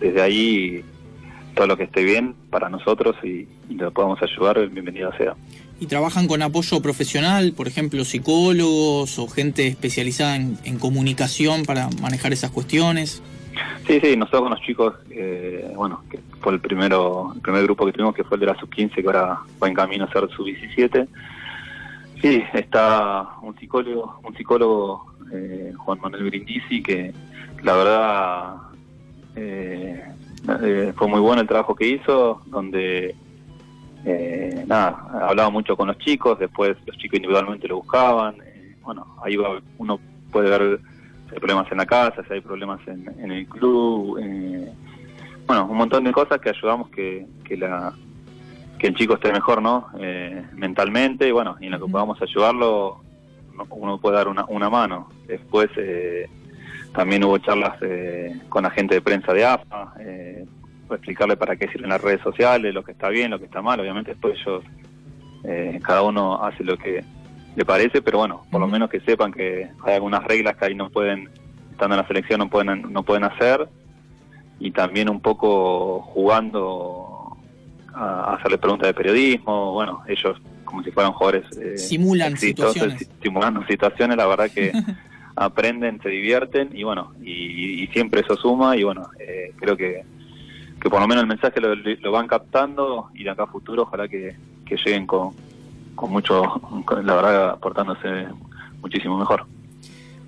desde 0.00 0.22
ahí 0.22 0.84
todo 1.56 1.66
lo 1.66 1.76
que 1.76 1.84
esté 1.84 2.04
bien 2.04 2.34
para 2.50 2.68
nosotros 2.68 3.16
y, 3.24 3.48
lo 3.74 3.90
podamos 3.90 4.22
ayudar, 4.22 4.68
bienvenido 4.68 5.10
sea. 5.16 5.34
¿Y 5.80 5.86
trabajan 5.86 6.28
con 6.28 6.42
apoyo 6.42 6.80
profesional, 6.80 7.52
por 7.56 7.66
ejemplo, 7.66 8.04
psicólogos 8.04 9.18
o 9.18 9.26
gente 9.26 9.66
especializada 9.66 10.36
en, 10.36 10.78
comunicación 10.78 11.64
para 11.64 11.88
manejar 12.00 12.32
esas 12.32 12.50
cuestiones? 12.50 13.22
Sí, 13.86 13.98
sí, 14.00 14.16
nosotros 14.16 14.42
con 14.42 14.50
los 14.50 14.60
chicos, 14.60 14.94
eh, 15.10 15.72
bueno, 15.74 16.02
que 16.10 16.20
fue 16.40 16.52
el 16.52 16.60
primero, 16.60 17.32
el 17.34 17.40
primer 17.40 17.62
grupo 17.64 17.86
que 17.86 17.92
tuvimos 17.92 18.14
que 18.14 18.24
fue 18.24 18.36
el 18.36 18.40
de 18.40 18.46
la 18.46 18.56
sub-15, 18.56 18.94
que 18.94 19.06
ahora 19.06 19.38
va 19.62 19.68
en 19.68 19.74
camino 19.74 20.04
a 20.04 20.12
ser 20.12 20.28
sub-17. 20.28 21.08
Sí, 22.20 22.42
está 22.52 23.28
un 23.42 23.56
psicólogo, 23.58 24.20
un 24.24 24.36
psicólogo 24.36 25.06
eh, 25.32 25.72
Juan 25.76 25.98
Manuel 26.02 26.24
Brindisi, 26.24 26.82
que 26.82 27.12
la 27.62 27.76
verdad 27.76 28.54
eh, 29.36 30.02
eh, 30.62 30.92
fue 30.96 31.08
muy 31.08 31.20
bueno 31.20 31.42
el 31.42 31.48
trabajo 31.48 31.74
que 31.74 31.86
hizo, 31.86 32.42
donde 32.46 33.14
eh, 34.04 34.64
nada, 34.66 35.08
hablaba 35.28 35.50
mucho 35.50 35.76
con 35.76 35.88
los 35.88 35.98
chicos, 35.98 36.38
después 36.38 36.76
los 36.86 36.96
chicos 36.96 37.16
individualmente 37.16 37.68
lo 37.68 37.76
buscaban, 37.76 38.36
eh, 38.44 38.76
bueno, 38.82 39.16
ahí 39.24 39.36
uno 39.78 40.00
puede 40.30 40.50
ver 40.50 40.80
si 41.28 41.34
hay 41.34 41.40
problemas 41.40 41.70
en 41.72 41.78
la 41.78 41.86
casa, 41.86 42.22
si 42.26 42.34
hay 42.34 42.40
problemas 42.40 42.80
en, 42.86 43.30
el 43.30 43.46
club, 43.48 44.20
bueno, 45.46 45.66
un 45.66 45.76
montón 45.76 46.04
de 46.04 46.12
cosas 46.12 46.40
que 46.40 46.50
ayudamos 46.50 46.90
que, 46.90 47.26
que 47.44 47.56
la 47.56 47.92
que 48.78 48.88
el 48.88 48.94
chico 48.94 49.14
esté 49.14 49.32
mejor, 49.32 49.62
¿no? 49.62 49.88
mentalmente, 50.52 51.26
y 51.26 51.30
bueno, 51.30 51.56
y 51.60 51.66
en 51.66 51.72
lo 51.72 51.80
que 51.80 51.90
podamos 51.90 52.20
ayudarlo, 52.20 53.00
uno 53.70 53.98
puede 53.98 54.16
dar 54.16 54.28
una, 54.28 54.44
una 54.46 54.70
mano. 54.70 55.08
Después, 55.26 55.68
eh, 55.76 56.28
también 56.96 57.22
hubo 57.24 57.36
charlas 57.38 57.76
eh, 57.82 58.34
con 58.48 58.62
la 58.62 58.70
gente 58.70 58.94
de 58.94 59.02
prensa 59.02 59.34
de 59.34 59.44
AFA, 59.44 59.92
eh, 60.00 60.46
explicarle 60.90 61.36
para 61.36 61.54
qué 61.54 61.68
sirven 61.68 61.90
las 61.90 62.00
redes 62.00 62.22
sociales, 62.22 62.72
lo 62.72 62.82
que 62.82 62.92
está 62.92 63.10
bien, 63.10 63.30
lo 63.30 63.38
que 63.38 63.44
está 63.44 63.60
mal. 63.60 63.78
Obviamente 63.78 64.12
después 64.12 64.38
ellos, 64.40 64.64
eh, 65.44 65.78
cada 65.84 66.02
uno 66.02 66.42
hace 66.42 66.64
lo 66.64 66.78
que 66.78 67.04
le 67.54 67.64
parece, 67.66 68.00
pero 68.00 68.18
bueno, 68.18 68.46
por 68.50 68.62
lo 68.62 68.66
menos 68.66 68.88
que 68.88 69.00
sepan 69.00 69.30
que 69.30 69.68
hay 69.84 69.94
algunas 69.94 70.24
reglas 70.24 70.56
que 70.56 70.64
ahí 70.64 70.74
no 70.74 70.88
pueden, 70.88 71.28
estando 71.70 71.96
en 71.96 72.00
la 72.00 72.08
selección, 72.08 72.38
no 72.38 72.48
pueden, 72.48 72.90
no 72.90 73.02
pueden 73.02 73.24
hacer. 73.24 73.68
Y 74.58 74.70
también 74.70 75.10
un 75.10 75.20
poco 75.20 76.00
jugando 76.00 77.36
a, 77.92 78.36
hacerle 78.36 78.56
preguntas 78.56 78.88
de 78.88 78.94
periodismo. 78.94 79.74
Bueno, 79.74 80.02
ellos 80.08 80.40
como 80.64 80.82
si 80.82 80.90
fueran 80.90 81.12
jugadores... 81.12 81.44
Simulan 81.76 82.38
situaciones. 82.38 83.06
Simulando 83.22 83.66
situaciones, 83.66 84.16
la 84.16 84.26
verdad 84.26 84.50
que... 84.50 84.72
aprenden, 85.36 86.00
se 86.02 86.08
divierten 86.08 86.70
y 86.74 86.82
bueno, 86.82 87.12
y, 87.22 87.86
siempre 87.92 88.22
eso 88.22 88.36
suma 88.36 88.76
y 88.76 88.82
bueno, 88.82 89.08
eh, 89.20 89.52
creo 89.56 89.76
que, 89.76 90.02
que 90.80 90.90
por 90.90 91.00
lo 91.00 91.06
menos 91.06 91.22
el 91.22 91.28
mensaje 91.28 91.60
lo, 91.60 92.12
van 92.12 92.26
captando 92.26 93.10
y 93.14 93.24
de 93.24 93.30
acá 93.30 93.44
a 93.44 93.46
futuro 93.46 93.82
ojalá 93.82 94.08
que, 94.08 94.34
lleguen 94.68 95.06
con, 95.06 95.30
con 95.94 96.10
mucho, 96.10 96.60
la 97.04 97.14
verdad, 97.14 97.50
aportándose 97.50 98.26
muchísimo 98.80 99.18
mejor. 99.18 99.46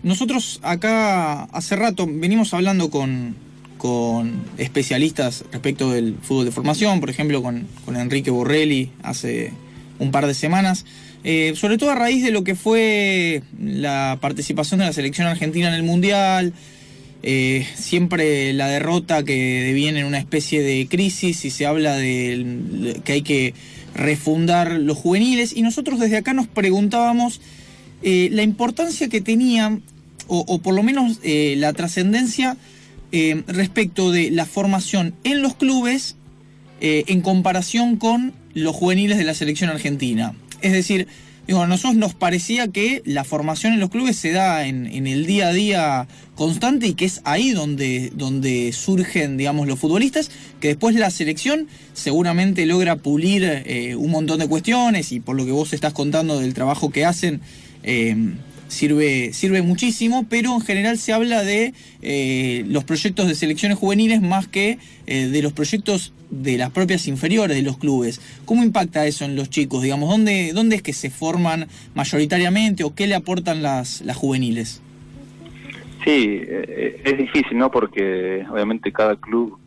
Nosotros 0.03 0.61
acá 0.63 1.45
hace 1.45 1.75
rato 1.75 2.07
venimos 2.09 2.55
hablando 2.55 2.89
con, 2.89 3.35
con 3.79 4.43
especialistas 4.59 5.45
respecto 5.51 5.91
del 5.91 6.17
fútbol 6.21 6.45
de 6.45 6.53
formación, 6.53 7.01
por 7.01 7.09
ejemplo 7.09 7.43
con, 7.43 7.67
Enrique 7.97 8.31
Borrelli 8.31 8.91
hace 9.03 9.53
un 9.99 10.11
par 10.11 10.27
de 10.27 10.35
semanas, 10.35 10.85
eh, 11.25 11.53
sobre 11.57 11.79
todo 11.79 11.91
a 11.91 11.95
raíz 11.95 12.23
de 12.23 12.31
lo 12.31 12.45
que 12.45 12.55
fue 12.55 13.43
la 13.61 14.19
participación 14.21 14.81
de 14.81 14.87
la 14.87 14.93
selección 14.93 15.27
argentina 15.27 15.69
en 15.69 15.75
el 15.75 15.83
Mundial, 15.83 16.53
eh, 17.23 17.67
siempre 17.75 18.53
la 18.53 18.69
derrota 18.69 19.25
que 19.25 19.65
deviene 19.65 20.01
en 20.01 20.07
una 20.07 20.19
especie 20.19 20.63
de 20.63 20.87
crisis 20.89 21.45
y 21.45 21.51
se 21.51 21.67
habla 21.67 21.97
de 21.97 23.01
que 23.05 23.13
hay 23.13 23.23
que 23.23 23.55
refundar 23.95 24.73
los 24.73 24.97
juveniles 24.97 25.57
y 25.57 25.63
nosotros 25.63 25.99
desde 25.99 26.19
acá 26.19 26.33
nos 26.35 26.47
preguntábamos 26.47 27.41
eh, 28.03 28.29
la 28.31 28.45
importancia 28.45 29.09
que 29.09 29.21
tenía 29.21 29.81
o, 30.29 30.59
por 30.59 30.75
lo 30.75 30.83
menos 30.83 31.21
la 31.25 31.73
trascendencia 31.73 32.59
respecto 33.47 34.13
de 34.13 34.31
la 34.31 34.45
formación 34.45 35.15
en 35.25 35.41
los 35.41 35.55
clubes 35.55 36.17
en 36.81 37.23
comparación 37.23 37.97
con 37.97 38.35
los 38.53 38.77
juveniles 38.77 39.17
de 39.17 39.25
la 39.25 39.33
selección 39.33 39.71
argentina. 39.71 40.35
Es 40.61 40.73
decir, 40.73 41.07
digo, 41.47 41.63
a 41.63 41.67
nosotros 41.67 41.97
nos 41.97 42.15
parecía 42.15 42.69
que 42.69 43.03
la 43.05 43.25
formación 43.25 43.73
en 43.73 43.81
los 43.81 43.91
clubes 43.91 44.17
se 44.17 44.33
da 44.33 44.67
en, 44.67 44.87
el 45.07 45.27
día 45.27 45.49
a 45.49 45.53
día 45.53 46.09
constante 46.35 46.87
y 46.87 46.95
que 46.95 47.05
es 47.05 47.21
ahí 47.25 47.51
donde, 47.51 48.11
donde 48.15 48.73
surgen, 48.73 49.37
digamos, 49.37 49.67
los 49.67 49.79
futbolistas, 49.79 50.31
que 50.61 50.69
después 50.69 50.95
la 50.95 51.11
selección 51.11 51.69
seguramente 51.95 52.67
logra 52.67 52.97
pulir 52.97 53.45
eh, 53.45 53.95
un 53.97 54.11
montón 54.11 54.39
de 54.39 54.49
cuestiones 54.49 55.13
y 55.13 55.21
por 55.21 55.37
lo 55.37 55.45
que 55.45 55.53
vos 55.53 55.73
estás 55.73 55.93
contando 55.93 56.39
del 56.39 56.55
trabajo 56.55 56.91
que 56.91 57.05
hacen, 57.05 57.41
sirve, 58.69 59.33
sirve 59.33 59.63
muchísimo, 59.63 60.27
pero 60.29 60.55
en 60.55 60.61
general 60.61 60.99
se 60.99 61.13
habla 61.13 61.43
de 61.43 61.75
eh, 62.03 62.65
los 62.69 62.85
proyectos 62.85 63.27
de 63.27 63.35
selecciones 63.35 63.79
juveniles 63.79 64.23
más 64.23 64.47
que 64.47 64.79
eh, 65.07 65.27
de 65.27 65.43
los 65.43 65.53
proyectos 65.53 66.13
de 66.31 66.59
las 66.59 66.71
propias 66.71 67.09
inferiores 67.09 67.57
de 67.57 67.63
los 67.63 67.79
clubes. 67.79 68.21
¿Cómo 68.45 68.63
impacta 68.63 69.07
eso 69.07 69.25
en 69.25 69.35
los 69.35 69.51
chicos? 69.51 69.83
Digamos, 69.83 70.11
¿dónde, 70.11 70.53
dónde 70.53 70.77
es 70.77 70.83
que 70.83 70.93
se 70.93 71.11
forman 71.11 71.67
mayoritariamente 71.95 72.85
o 72.85 72.95
qué 72.95 73.07
le 73.07 73.15
aportan 73.15 73.63
las, 73.63 74.03
las 74.03 74.17
juveniles? 74.17 74.83
Sí, 76.05 76.41
eh, 76.43 77.01
es 77.05 77.19
difícil, 77.19 77.59
¿no? 77.59 77.71
Porque 77.71 78.45
obviamente 78.51 78.93
cada 78.93 79.17
club 79.17 79.59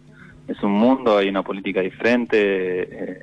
es 0.48 0.62
un 0.64 0.72
mundo, 0.72 1.18
hay 1.18 1.30
una 1.30 1.44
política 1.44 1.82
diferente. 1.82 3.22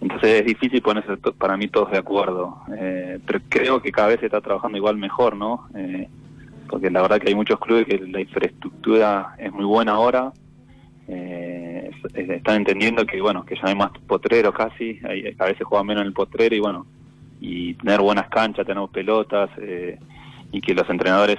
Entonces 0.00 0.40
es 0.40 0.46
difícil 0.46 0.82
ponerse 0.82 1.16
para 1.38 1.56
mí 1.56 1.68
todos 1.68 1.90
de 1.90 1.98
acuerdo, 1.98 2.58
eh, 2.78 3.18
pero 3.26 3.40
creo 3.48 3.80
que 3.80 3.92
cada 3.92 4.08
vez 4.08 4.20
se 4.20 4.26
está 4.26 4.40
trabajando 4.40 4.76
igual 4.76 4.96
mejor, 4.96 5.36
¿no? 5.36 5.68
Eh, 5.74 6.08
porque 6.68 6.90
la 6.90 7.02
verdad 7.02 7.18
que 7.18 7.28
hay 7.28 7.34
muchos 7.34 7.58
clubes 7.58 7.86
que 7.86 7.98
la 7.98 8.20
infraestructura 8.20 9.34
es 9.38 9.52
muy 9.52 9.64
buena 9.64 9.92
ahora, 9.92 10.32
eh, 11.08 11.90
están 12.14 12.56
entendiendo 12.56 13.06
que 13.06 13.20
bueno 13.20 13.44
que 13.44 13.54
ya 13.54 13.62
hay 13.68 13.74
más 13.74 13.90
potrero 14.06 14.52
casi, 14.52 14.98
hay, 15.04 15.34
a 15.38 15.44
veces 15.44 15.66
juegan 15.66 15.86
menos 15.86 16.02
en 16.02 16.08
el 16.08 16.12
potrero 16.12 16.54
y 16.54 16.60
bueno, 16.60 16.86
y 17.40 17.74
tener 17.74 18.00
buenas 18.00 18.28
canchas, 18.28 18.66
tener 18.66 18.86
pelotas 18.88 19.50
y 20.52 20.60
que 20.60 20.74
los 20.74 20.88
entrenadores 20.90 21.38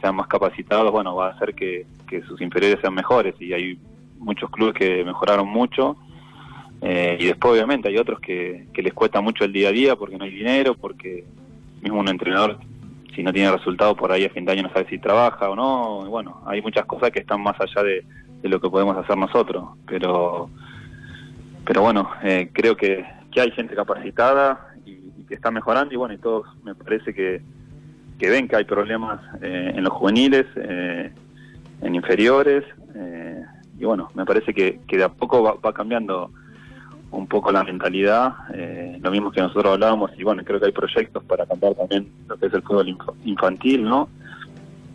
sean 0.00 0.16
más 0.16 0.26
capacitados, 0.26 0.90
bueno, 0.90 1.14
va 1.14 1.28
a 1.28 1.30
hacer 1.32 1.54
que 1.54 1.86
sus 2.26 2.40
inferiores 2.40 2.80
sean 2.80 2.94
mejores. 2.94 3.34
Y 3.40 3.52
hay 3.52 3.78
muchos 4.18 4.50
clubes 4.50 4.74
que 4.74 5.04
mejoraron 5.04 5.48
mucho 5.48 5.96
eh, 6.86 7.16
y 7.18 7.24
después 7.24 7.54
obviamente 7.54 7.88
hay 7.88 7.96
otros 7.96 8.20
que, 8.20 8.66
les 8.74 8.92
cuesta 8.92 9.22
mucho 9.22 9.44
el 9.44 9.54
día 9.54 9.70
a 9.70 9.72
día 9.72 9.96
porque 9.96 10.18
no 10.18 10.24
hay 10.24 10.30
dinero, 10.30 10.74
porque 10.74 11.24
mismo 11.80 11.98
un 11.98 12.08
entrenador 12.08 12.58
si 13.14 13.22
no 13.22 13.32
tiene 13.32 13.50
resultado 13.50 13.96
por 13.96 14.12
ahí 14.12 14.26
a 14.26 14.30
fin 14.30 14.44
de 14.44 14.52
año 14.52 14.64
no 14.64 14.68
sabe 14.70 14.86
si 14.90 14.98
trabaja 14.98 15.48
o 15.48 15.56
no. 15.56 16.04
bueno, 16.10 16.42
hay 16.44 16.60
muchas 16.60 16.84
cosas 16.84 17.10
que 17.10 17.20
están 17.20 17.40
más 17.40 17.58
allá 17.58 17.82
de, 17.82 18.04
lo 18.42 18.60
que 18.60 18.68
podemos 18.68 18.94
hacer 18.98 19.16
nosotros. 19.16 19.64
Pero, 19.86 20.50
pero 21.64 21.80
bueno, 21.80 22.10
eh, 22.22 22.50
creo 22.52 22.76
que, 22.76 23.02
hay 23.34 23.50
gente 23.52 23.74
capacitada 23.74 24.74
y, 24.84 25.24
que 25.26 25.34
está 25.34 25.50
mejorando 25.50 25.94
y 25.94 25.96
bueno, 25.96 26.12
y 26.14 26.18
todos 26.18 26.46
me 26.64 26.74
parece 26.74 27.14
que, 27.14 27.40
ven 28.18 28.46
que 28.46 28.56
hay 28.56 28.64
problemas 28.64 29.20
eh, 29.40 29.72
en 29.74 29.82
los 29.82 29.92
juveniles, 29.94 30.44
en 30.56 31.94
inferiores. 31.94 32.62
y 33.78 33.84
bueno, 33.84 34.10
me 34.14 34.26
parece 34.26 34.52
que, 34.52 34.80
de 34.86 35.04
a 35.04 35.08
poco 35.08 35.58
va 35.64 35.72
cambiando 35.72 36.30
un 37.14 37.26
poco 37.26 37.52
la 37.52 37.64
mentalidad, 37.64 38.34
eh, 38.52 38.98
lo 39.00 39.10
mismo 39.10 39.30
que 39.30 39.40
nosotros 39.40 39.74
hablábamos, 39.74 40.10
y 40.18 40.22
bueno, 40.22 40.42
creo 40.44 40.60
que 40.60 40.66
hay 40.66 40.72
proyectos 40.72 41.22
para 41.24 41.46
cambiar 41.46 41.74
también 41.74 42.08
lo 42.28 42.36
que 42.36 42.46
es 42.46 42.54
el 42.54 42.62
fútbol 42.62 42.96
infantil, 43.24 43.84
¿no? 43.84 44.08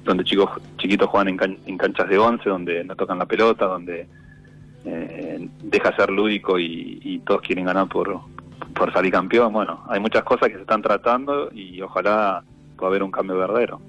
Donde 0.04 0.24
chicos 0.24 0.50
chiquitos 0.78 1.08
juegan 1.10 1.40
en, 1.66 1.78
canchas 1.78 2.10
de 2.10 2.18
once, 2.18 2.50
donde 2.50 2.84
no 2.84 2.96
tocan 2.96 3.20
la 3.20 3.26
pelota, 3.26 3.66
donde 3.66 4.08
eh, 4.86 5.50
deja 5.64 5.96
ser 5.96 6.10
lúdico 6.10 6.60
y, 6.60 7.22
todos 7.26 7.42
quieren 7.42 7.66
ganar 7.66 7.88
por, 7.88 8.20
por 8.74 8.92
salir 8.92 9.12
campeón. 9.12 9.54
Bueno, 9.54 9.84
hay 9.88 10.00
muchas 10.00 10.24
cosas 10.24 10.50
que 10.50 10.56
se 10.56 10.62
están 10.62 10.82
tratando 10.82 11.52
y 11.54 11.82
ojalá 11.82 12.44
pueda 12.76 12.90
haber 12.90 13.04
un 13.04 13.12
cambio 13.12 13.38
verdadero. 13.38 13.80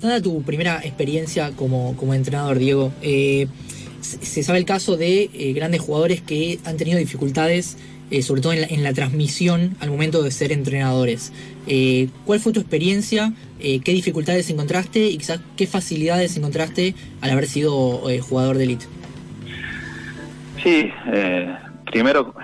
Dada 0.00 0.20
tu 0.20 0.42
primera 0.42 0.78
experiencia 0.78 1.52
como, 1.54 1.94
como 1.96 2.14
entrenador, 2.14 2.58
Diego, 2.58 2.90
eh, 3.02 3.46
se 4.00 4.42
sabe 4.42 4.58
el 4.58 4.64
caso 4.64 4.96
de 4.96 5.30
eh, 5.32 5.52
grandes 5.52 5.80
jugadores 5.80 6.20
que 6.20 6.58
han 6.64 6.76
tenido 6.76 6.98
dificultades, 6.98 7.78
eh, 8.10 8.22
sobre 8.22 8.40
todo 8.40 8.52
en 8.52 8.82
la, 8.82 8.92
transmisión 8.92 9.76
al 9.80 9.90
momento 9.90 10.22
de 10.22 10.30
ser 10.30 10.52
entrenadores. 10.52 11.32
Eh, 11.66 12.08
¿Cuál 12.24 12.40
fue 12.40 12.52
tu 12.52 12.60
experiencia? 12.60 13.32
¿Qué 13.60 13.92
dificultades 13.92 14.48
encontraste 14.48 15.00
y 15.00 15.18
quizás 15.18 15.40
qué 15.54 15.66
facilidades 15.66 16.34
encontraste 16.34 16.94
al 17.20 17.30
haber 17.30 17.46
sido 17.46 18.00
jugador 18.22 18.56
de 18.56 18.64
élite? 18.64 18.86
Sí, 20.62 20.90
primero, 21.92 22.34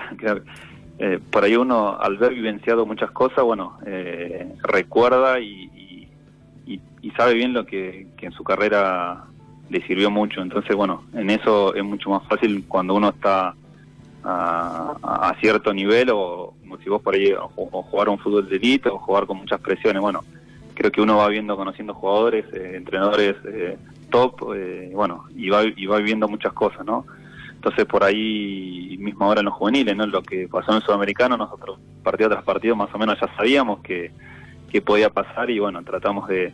por 1.31 1.43
ahí 1.43 1.55
uno 1.55 1.99
al 1.99 2.17
ver 2.17 2.35
vivenciado 2.35 2.85
muchas 2.85 3.09
cosas, 3.09 3.43
bueno, 3.43 3.79
recuerda 4.61 5.39
y, 5.39 6.07
y, 6.67 7.11
sabe 7.17 7.33
bien 7.33 7.53
lo 7.53 7.65
que 7.65 8.05
en 8.21 8.31
su 8.33 8.43
carrera 8.43 9.25
le 9.69 9.85
sirvió 9.85 10.09
mucho. 10.09 10.41
Entonces, 10.41 10.75
bueno, 10.75 11.03
en 11.13 11.29
eso 11.29 11.73
es 11.75 11.83
mucho 11.83 12.09
más 12.09 12.27
fácil 12.27 12.65
cuando 12.67 12.95
uno 12.95 13.09
está 13.09 13.53
a, 14.23 15.35
cierto 15.39 15.73
nivel 15.73 16.09
o 16.11 16.53
como 16.61 16.77
si 16.79 16.89
vos 16.89 17.01
por 17.01 17.15
ahí 17.15 17.33
o, 17.33 17.49
jugar 17.83 18.09
un 18.09 18.19
fútbol 18.19 18.49
de 18.49 18.57
elite 18.57 18.89
o 18.89 18.97
jugar 18.97 19.25
con 19.25 19.37
muchas 19.37 19.59
presiones. 19.61 20.01
Bueno, 20.01 20.23
creo 20.73 20.91
que 20.91 21.01
uno 21.01 21.17
va 21.17 21.27
viendo, 21.29 21.55
conociendo 21.55 21.93
jugadores, 21.93 22.45
eh, 22.53 22.73
entrenadores 22.75 23.35
eh, 23.45 23.77
top, 24.09 24.53
eh, 24.55 24.91
bueno, 24.93 25.25
y 25.35 25.49
va, 25.49 25.63
y 25.63 25.85
va 25.85 25.97
viviendo 25.97 26.27
muchas 26.27 26.53
cosas, 26.53 26.85
¿no? 26.85 27.05
Entonces 27.53 27.85
por 27.85 28.03
ahí 28.03 28.97
mismo 28.99 29.25
ahora 29.25 29.39
en 29.39 29.45
los 29.45 29.55
juveniles, 29.55 29.95
¿no? 29.95 30.05
Lo 30.05 30.21
que 30.21 30.47
pasó 30.47 30.71
en 30.71 30.77
el 30.77 30.83
sudamericano, 30.83 31.37
nosotros 31.37 31.79
partido 32.03 32.29
tras 32.29 32.43
partido 32.43 32.75
más 32.75 32.93
o 32.93 32.97
menos 32.97 33.17
ya 33.19 33.33
sabíamos 33.35 33.79
que, 33.81 34.11
que 34.69 34.81
podía 34.81 35.09
pasar 35.09 35.49
y 35.49 35.59
bueno, 35.59 35.83
tratamos 35.83 36.27
de, 36.27 36.53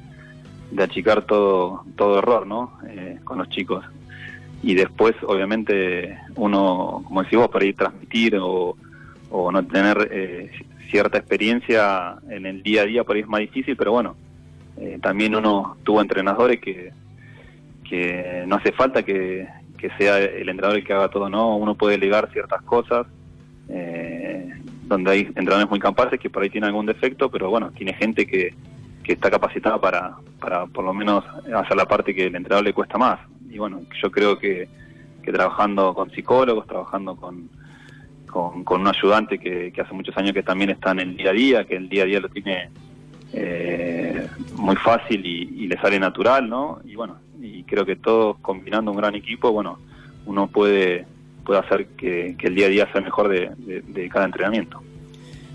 de 0.73 0.83
achicar 0.83 1.23
todo, 1.23 1.85
todo 1.95 2.17
error, 2.17 2.47
¿no? 2.47 2.79
Eh, 2.87 3.19
con 3.23 3.37
los 3.37 3.49
chicos. 3.49 3.85
Y 4.63 4.73
después, 4.73 5.13
obviamente, 5.23 6.17
uno, 6.35 7.03
como 7.05 7.21
decís 7.21 7.37
vos, 7.37 7.49
para 7.49 7.65
ir 7.65 7.75
transmitir 7.75 8.37
o, 8.37 8.75
o 9.29 9.51
no 9.51 9.65
tener 9.65 10.09
eh, 10.11 10.51
cierta 10.89 11.19
experiencia 11.19 12.15
en 12.29 12.45
el 12.45 12.63
día 12.63 12.81
a 12.81 12.85
día, 12.85 13.03
por 13.03 13.15
ahí 13.15 13.21
es 13.21 13.27
más 13.27 13.41
difícil, 13.41 13.75
pero 13.75 13.91
bueno, 13.91 14.15
eh, 14.77 14.97
también 15.01 15.35
uno 15.35 15.77
tuvo 15.83 16.01
entrenadores 16.01 16.59
que, 16.59 16.91
que 17.87 18.43
no 18.47 18.55
hace 18.55 18.71
falta 18.71 19.03
que, 19.03 19.47
que 19.77 19.89
sea 19.97 20.17
el 20.17 20.49
entrenador 20.49 20.77
el 20.77 20.85
que 20.85 20.93
haga 20.93 21.09
todo, 21.09 21.29
¿no? 21.29 21.55
Uno 21.57 21.75
puede 21.75 21.97
delegar 21.97 22.31
ciertas 22.31 22.61
cosas, 22.63 23.05
donde 24.83 25.11
hay 25.11 25.21
entrenadores 25.21 25.69
muy 25.69 25.79
capaces 25.79 26.19
que 26.19 26.29
por 26.29 26.43
ahí 26.43 26.49
tienen 26.49 26.67
algún 26.67 26.85
defecto, 26.85 27.29
pero 27.29 27.49
bueno, 27.49 27.71
tiene 27.71 27.93
gente 27.93 28.27
que, 28.27 28.53
que 29.03 29.13
está 29.13 29.31
capacitada 29.31 29.79
para, 29.79 30.15
para 30.43 30.65
por 30.65 30.83
lo 30.83 30.93
menos 30.93 31.23
hacer 31.55 31.77
la 31.77 31.85
parte 31.85 32.13
que 32.13 32.25
el 32.25 32.35
entrenador 32.35 32.65
le 32.65 32.73
cuesta 32.73 32.97
más. 32.97 33.19
Y 33.49 33.57
bueno, 33.57 33.81
yo 34.01 34.11
creo 34.11 34.37
que, 34.37 34.67
que 35.23 35.31
trabajando 35.31 35.93
con 35.93 36.11
psicólogos, 36.11 36.67
trabajando 36.67 37.15
con, 37.15 37.49
con, 38.27 38.81
un 38.81 38.87
ayudante 38.87 39.39
que, 39.39 39.71
hace 39.79 39.93
muchos 39.93 40.17
años 40.17 40.33
que 40.33 40.43
también 40.43 40.71
está 40.71 40.91
en 40.91 40.99
el 40.99 41.17
día 41.17 41.29
a 41.29 41.33
día, 41.33 41.65
que 41.65 41.77
el 41.77 41.87
día 41.87 42.03
a 42.03 42.05
día 42.07 42.19
lo 42.19 42.27
tiene 42.27 42.69
eh, 43.31 44.27
muy 44.57 44.75
fácil 44.75 45.25
y, 45.25 45.65
le 45.65 45.77
sale 45.79 45.97
natural, 45.97 46.49
¿no? 46.49 46.81
Y 46.83 46.95
bueno, 46.95 47.19
y 47.41 47.63
creo 47.63 47.85
que 47.85 47.95
todos 47.95 48.37
combinando 48.41 48.91
un 48.91 48.97
gran 48.97 49.15
equipo, 49.15 49.49
bueno, 49.51 49.79
uno 50.25 50.47
puede, 50.47 51.05
puede 51.45 51.61
hacer 51.61 51.87
que, 51.95 52.35
el 52.37 52.55
día 52.55 52.65
a 52.65 52.69
día 52.69 52.91
sea 52.91 52.99
mejor 52.99 53.29
de 53.29 54.09
cada 54.11 54.25
entrenamiento. 54.25 54.81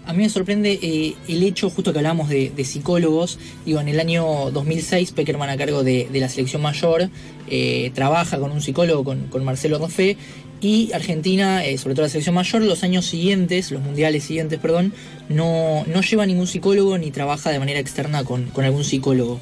A 0.09 0.15
mí 0.15 0.23
me 0.23 0.31
sorprende 0.31 0.79
eh, 0.81 1.17
el 1.29 1.43
hecho, 1.43 1.69
justo 1.69 1.93
que 1.93 1.99
hablamos 1.99 2.31
de, 2.31 2.65
psicólogos, 2.65 3.39
digo, 3.67 3.79
en 3.79 3.89
el 3.89 4.01
año 4.01 4.51
2006 4.53 5.13
Peckerman 5.13 5.51
a 5.51 5.59
cargo 5.59 5.85
de, 5.85 6.09
la 6.15 6.31
selección 6.31 6.63
mayor 6.63 7.11
eh, 7.47 7.91
trabaja 7.95 8.39
con 8.39 8.51
un 8.51 8.63
psicólogo, 8.63 9.05
con, 9.05 9.45
Marcelo 9.45 9.79
Rofe, 9.79 10.17
y 10.63 10.91
Argentina, 10.95 11.63
eh, 11.63 11.77
sobre 11.77 11.95
todo 11.95 12.07
la 12.07 12.09
selección 12.09 12.35
mayor, 12.35 12.63
los 12.63 12.85
años 12.85 13.05
siguientes, 13.05 13.71
los 13.71 13.83
mundiales 13.83 14.25
siguientes, 14.25 14.59
perdón, 14.59 14.95
no, 15.29 15.85
no 15.87 16.01
lleva 16.01 16.25
ningún 16.25 16.47
psicólogo 16.47 16.97
ni 16.97 17.11
trabaja 17.11 17.51
de 17.51 17.59
manera 17.59 17.79
externa 17.79 18.25
con, 18.25 18.51
algún 18.57 18.85
psicólogo. 18.85 19.41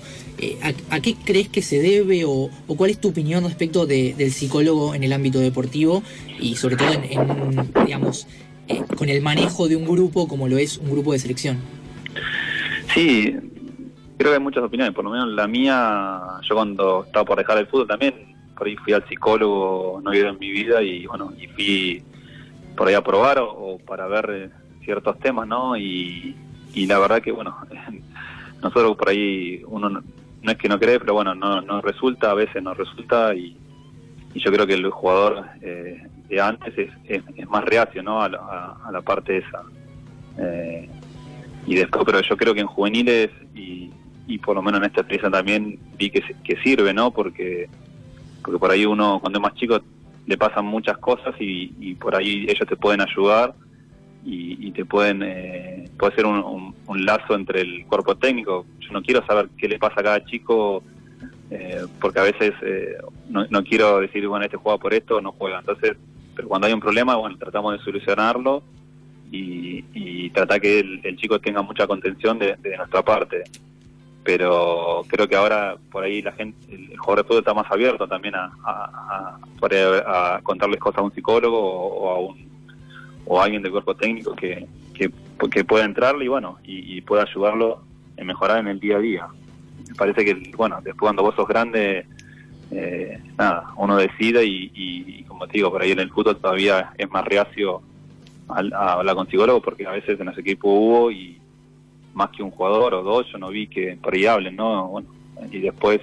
¿a, 0.90 1.00
qué 1.00 1.14
crees 1.14 1.48
que 1.48 1.62
se 1.62 1.78
debe 1.78 2.24
o, 2.24 2.50
cuál 2.66 2.90
es 2.90 2.98
tu 2.98 3.10
opinión 3.10 3.44
respecto 3.44 3.86
del 3.86 4.32
psicólogo 4.32 4.96
en 4.96 5.04
el 5.04 5.12
ámbito 5.12 5.38
deportivo 5.38 6.02
y 6.40 6.56
sobre 6.56 6.74
todo 6.74 6.92
en, 6.92 7.72
digamos, 7.86 8.26
con 8.96 9.08
el 9.08 9.22
manejo 9.22 9.68
de 9.68 9.76
un 9.76 9.84
grupo 9.84 10.26
como 10.28 10.48
lo 10.48 10.58
es 10.58 10.78
un 10.78 10.90
grupo 10.90 11.12
de 11.12 11.18
selección? 11.18 11.58
Sí, 12.94 13.36
creo 14.16 14.32
que 14.32 14.36
hay 14.36 14.42
muchas 14.42 14.64
opiniones, 14.64 14.94
por 14.94 15.04
lo 15.04 15.10
menos 15.10 15.28
la 15.28 15.46
mía, 15.46 16.20
yo 16.42 16.54
cuando 16.54 17.04
estaba 17.04 17.24
por 17.24 17.38
dejar 17.38 17.58
el 17.58 17.66
fútbol 17.66 17.86
también, 17.86 18.34
por 18.56 18.66
ahí 18.66 18.76
fui 18.76 18.92
al 18.92 19.06
psicólogo, 19.08 20.00
no 20.02 20.14
ido 20.14 20.28
en 20.28 20.38
mi 20.38 20.50
vida 20.50 20.82
y 20.82 21.06
bueno, 21.06 21.32
y 21.38 21.46
fui 21.48 22.02
por 22.76 22.88
ahí 22.88 22.94
a 22.94 23.02
probar 23.02 23.38
o, 23.40 23.78
para 23.86 24.06
ver 24.06 24.30
eh, 24.30 24.50
ciertos 24.84 25.18
temas, 25.18 25.46
¿no? 25.46 25.76
Y, 25.76 26.34
y 26.74 26.86
la 26.86 26.98
verdad 26.98 27.22
que 27.22 27.32
bueno, 27.32 27.56
nosotros 28.62 28.96
por 28.96 29.08
ahí 29.08 29.62
uno 29.66 29.88
no, 29.88 30.02
es 30.52 30.58
que 30.58 30.68
no 30.68 30.78
cree, 30.78 31.00
pero 31.00 31.14
bueno, 31.14 31.34
no, 31.34 31.60
no 31.60 31.80
resulta, 31.80 32.30
a 32.30 32.34
veces 32.34 32.62
no 32.62 32.74
resulta 32.74 33.34
y, 33.34 33.56
yo 34.34 34.52
creo 34.52 34.66
que 34.66 34.74
el 34.74 34.90
jugador 34.90 35.46
eh, 35.62 36.06
de 36.28 36.40
antes 36.40 36.76
es, 36.76 36.90
es, 37.36 37.48
más 37.48 37.64
reacio, 37.64 38.02
¿no? 38.02 38.22
A 38.22 38.28
la, 38.28 38.76
a, 38.84 38.90
la 38.92 39.00
parte 39.02 39.38
esa. 39.38 39.62
Eh, 40.38 40.88
y 41.66 41.74
después, 41.74 42.04
pero 42.04 42.20
yo 42.20 42.36
creo 42.36 42.54
que 42.54 42.60
en 42.60 42.66
juveniles 42.66 43.30
y, 43.54 43.90
y 44.26 44.38
por 44.38 44.56
lo 44.56 44.62
menos 44.62 44.80
en 44.80 44.86
esta 44.86 45.00
experiencia 45.00 45.30
también 45.30 45.78
vi 45.96 46.10
que, 46.10 46.22
que 46.44 46.56
sirve, 46.62 46.92
¿no? 46.92 47.10
Porque, 47.10 47.68
porque 48.42 48.58
por 48.58 48.70
ahí 48.70 48.86
uno 48.86 49.18
cuando 49.20 49.38
es 49.38 49.42
más 49.42 49.54
chico 49.54 49.80
le 50.26 50.36
pasan 50.36 50.64
muchas 50.64 50.98
cosas 50.98 51.34
y, 51.40 51.72
y 51.78 51.94
por 51.94 52.16
ahí 52.16 52.46
ellos 52.48 52.68
te 52.68 52.76
pueden 52.76 53.00
ayudar 53.00 53.54
y, 54.28 54.72
te 54.72 54.84
pueden 54.84 55.22
eh, 55.22 55.88
puede 55.96 56.16
ser 56.16 56.26
un, 56.26 56.74
lazo 57.04 57.34
entre 57.34 57.60
el 57.60 57.86
cuerpo 57.86 58.16
técnico. 58.16 58.66
Yo 58.80 58.92
no 58.92 59.02
quiero 59.02 59.24
saber 59.24 59.48
qué 59.56 59.68
le 59.68 59.78
pasa 59.78 60.00
a 60.00 60.02
cada 60.02 60.24
chico 60.24 60.82
eh, 61.50 61.84
porque 62.00 62.18
a 62.18 62.24
veces 62.24 62.52
eh, 62.62 62.96
no, 63.28 63.46
no, 63.48 63.62
quiero 63.62 64.00
decir, 64.00 64.26
bueno, 64.26 64.44
este 64.44 64.56
juega 64.56 64.78
por 64.78 64.94
esto 64.94 65.20
no 65.20 65.30
juega. 65.32 65.60
Entonces, 65.60 65.96
pero 66.36 66.48
cuando 66.48 66.68
hay 66.68 66.74
un 66.74 66.80
problema, 66.80 67.16
bueno, 67.16 67.36
tratamos 67.38 67.76
de 67.76 67.84
solucionarlo 67.84 68.62
y, 69.32 69.84
y 69.94 70.30
tratar 70.30 70.60
que 70.60 70.80
el, 70.80 71.16
chico 71.16 71.40
tenga 71.40 71.62
mucha 71.62 71.86
contención 71.86 72.38
de, 72.38 72.56
nuestra 72.76 73.02
parte. 73.02 73.42
Pero 74.22 75.02
creo 75.08 75.26
que 75.26 75.36
ahora 75.36 75.76
por 75.90 76.04
ahí 76.04 76.20
la 76.20 76.32
gente, 76.32 76.58
el, 76.72 76.96
jugador 76.98 77.24
de 77.24 77.28
fútbol 77.28 77.38
está 77.40 77.54
más 77.54 77.70
abierto 77.70 78.06
también 78.06 78.34
a, 78.34 78.52
a, 78.64 79.38
a, 79.60 80.40
contarles 80.42 80.78
cosas 80.78 80.98
a 80.98 81.02
un 81.02 81.12
psicólogo 81.12 81.58
o 81.58 82.10
a 82.10 82.18
un 82.20 82.46
o 83.26 83.40
alguien 83.40 83.62
del 83.62 83.72
cuerpo 83.72 83.94
técnico 83.94 84.34
que, 84.34 84.66
que, 84.94 85.64
pueda 85.64 85.84
entrarle 85.84 86.24
y 86.24 86.28
bueno, 86.28 86.58
y, 86.64 87.00
pueda 87.02 87.24
ayudarlo 87.24 87.82
en 88.16 88.26
mejorar 88.26 88.60
en 88.60 88.68
el 88.68 88.80
día 88.80 88.96
a 88.96 89.00
día. 89.00 89.26
Me 89.88 89.94
parece 89.94 90.24
que, 90.24 90.52
bueno, 90.56 90.76
después 90.76 91.00
cuando 91.00 91.22
vos 91.22 91.34
sos 91.34 91.46
grande, 91.46 92.06
eh, 92.70 93.18
nada, 93.38 93.72
uno 93.76 93.96
decide 93.96 94.44
y, 94.44 95.24
como 95.28 95.46
te 95.46 95.54
digo, 95.54 95.70
por 95.70 95.82
ahí 95.82 95.92
en 95.92 96.00
el 96.00 96.10
fútbol 96.10 96.36
todavía 96.36 96.92
es 96.98 97.10
más 97.10 97.24
reacio 97.24 97.82
a, 98.48 98.92
hablar 98.92 99.14
con 99.14 99.28
psicólogo 99.28 99.60
porque 99.60 99.86
a 99.86 99.92
veces 99.92 100.18
en 100.18 100.28
ese 100.28 100.40
equipo 100.40 100.68
hubo 100.70 101.10
y 101.10 101.38
más 102.14 102.30
que 102.30 102.42
un 102.42 102.50
jugador 102.50 102.94
o 102.94 103.02
dos, 103.02 103.26
yo 103.30 103.38
no 103.38 103.48
vi 103.50 103.66
que 103.66 103.98
por 104.02 104.14
ahí 104.14 104.26
hablen, 104.26 104.56
¿no? 104.56 104.88
Bueno, 104.88 105.08
y 105.50 105.58
después 105.58 106.00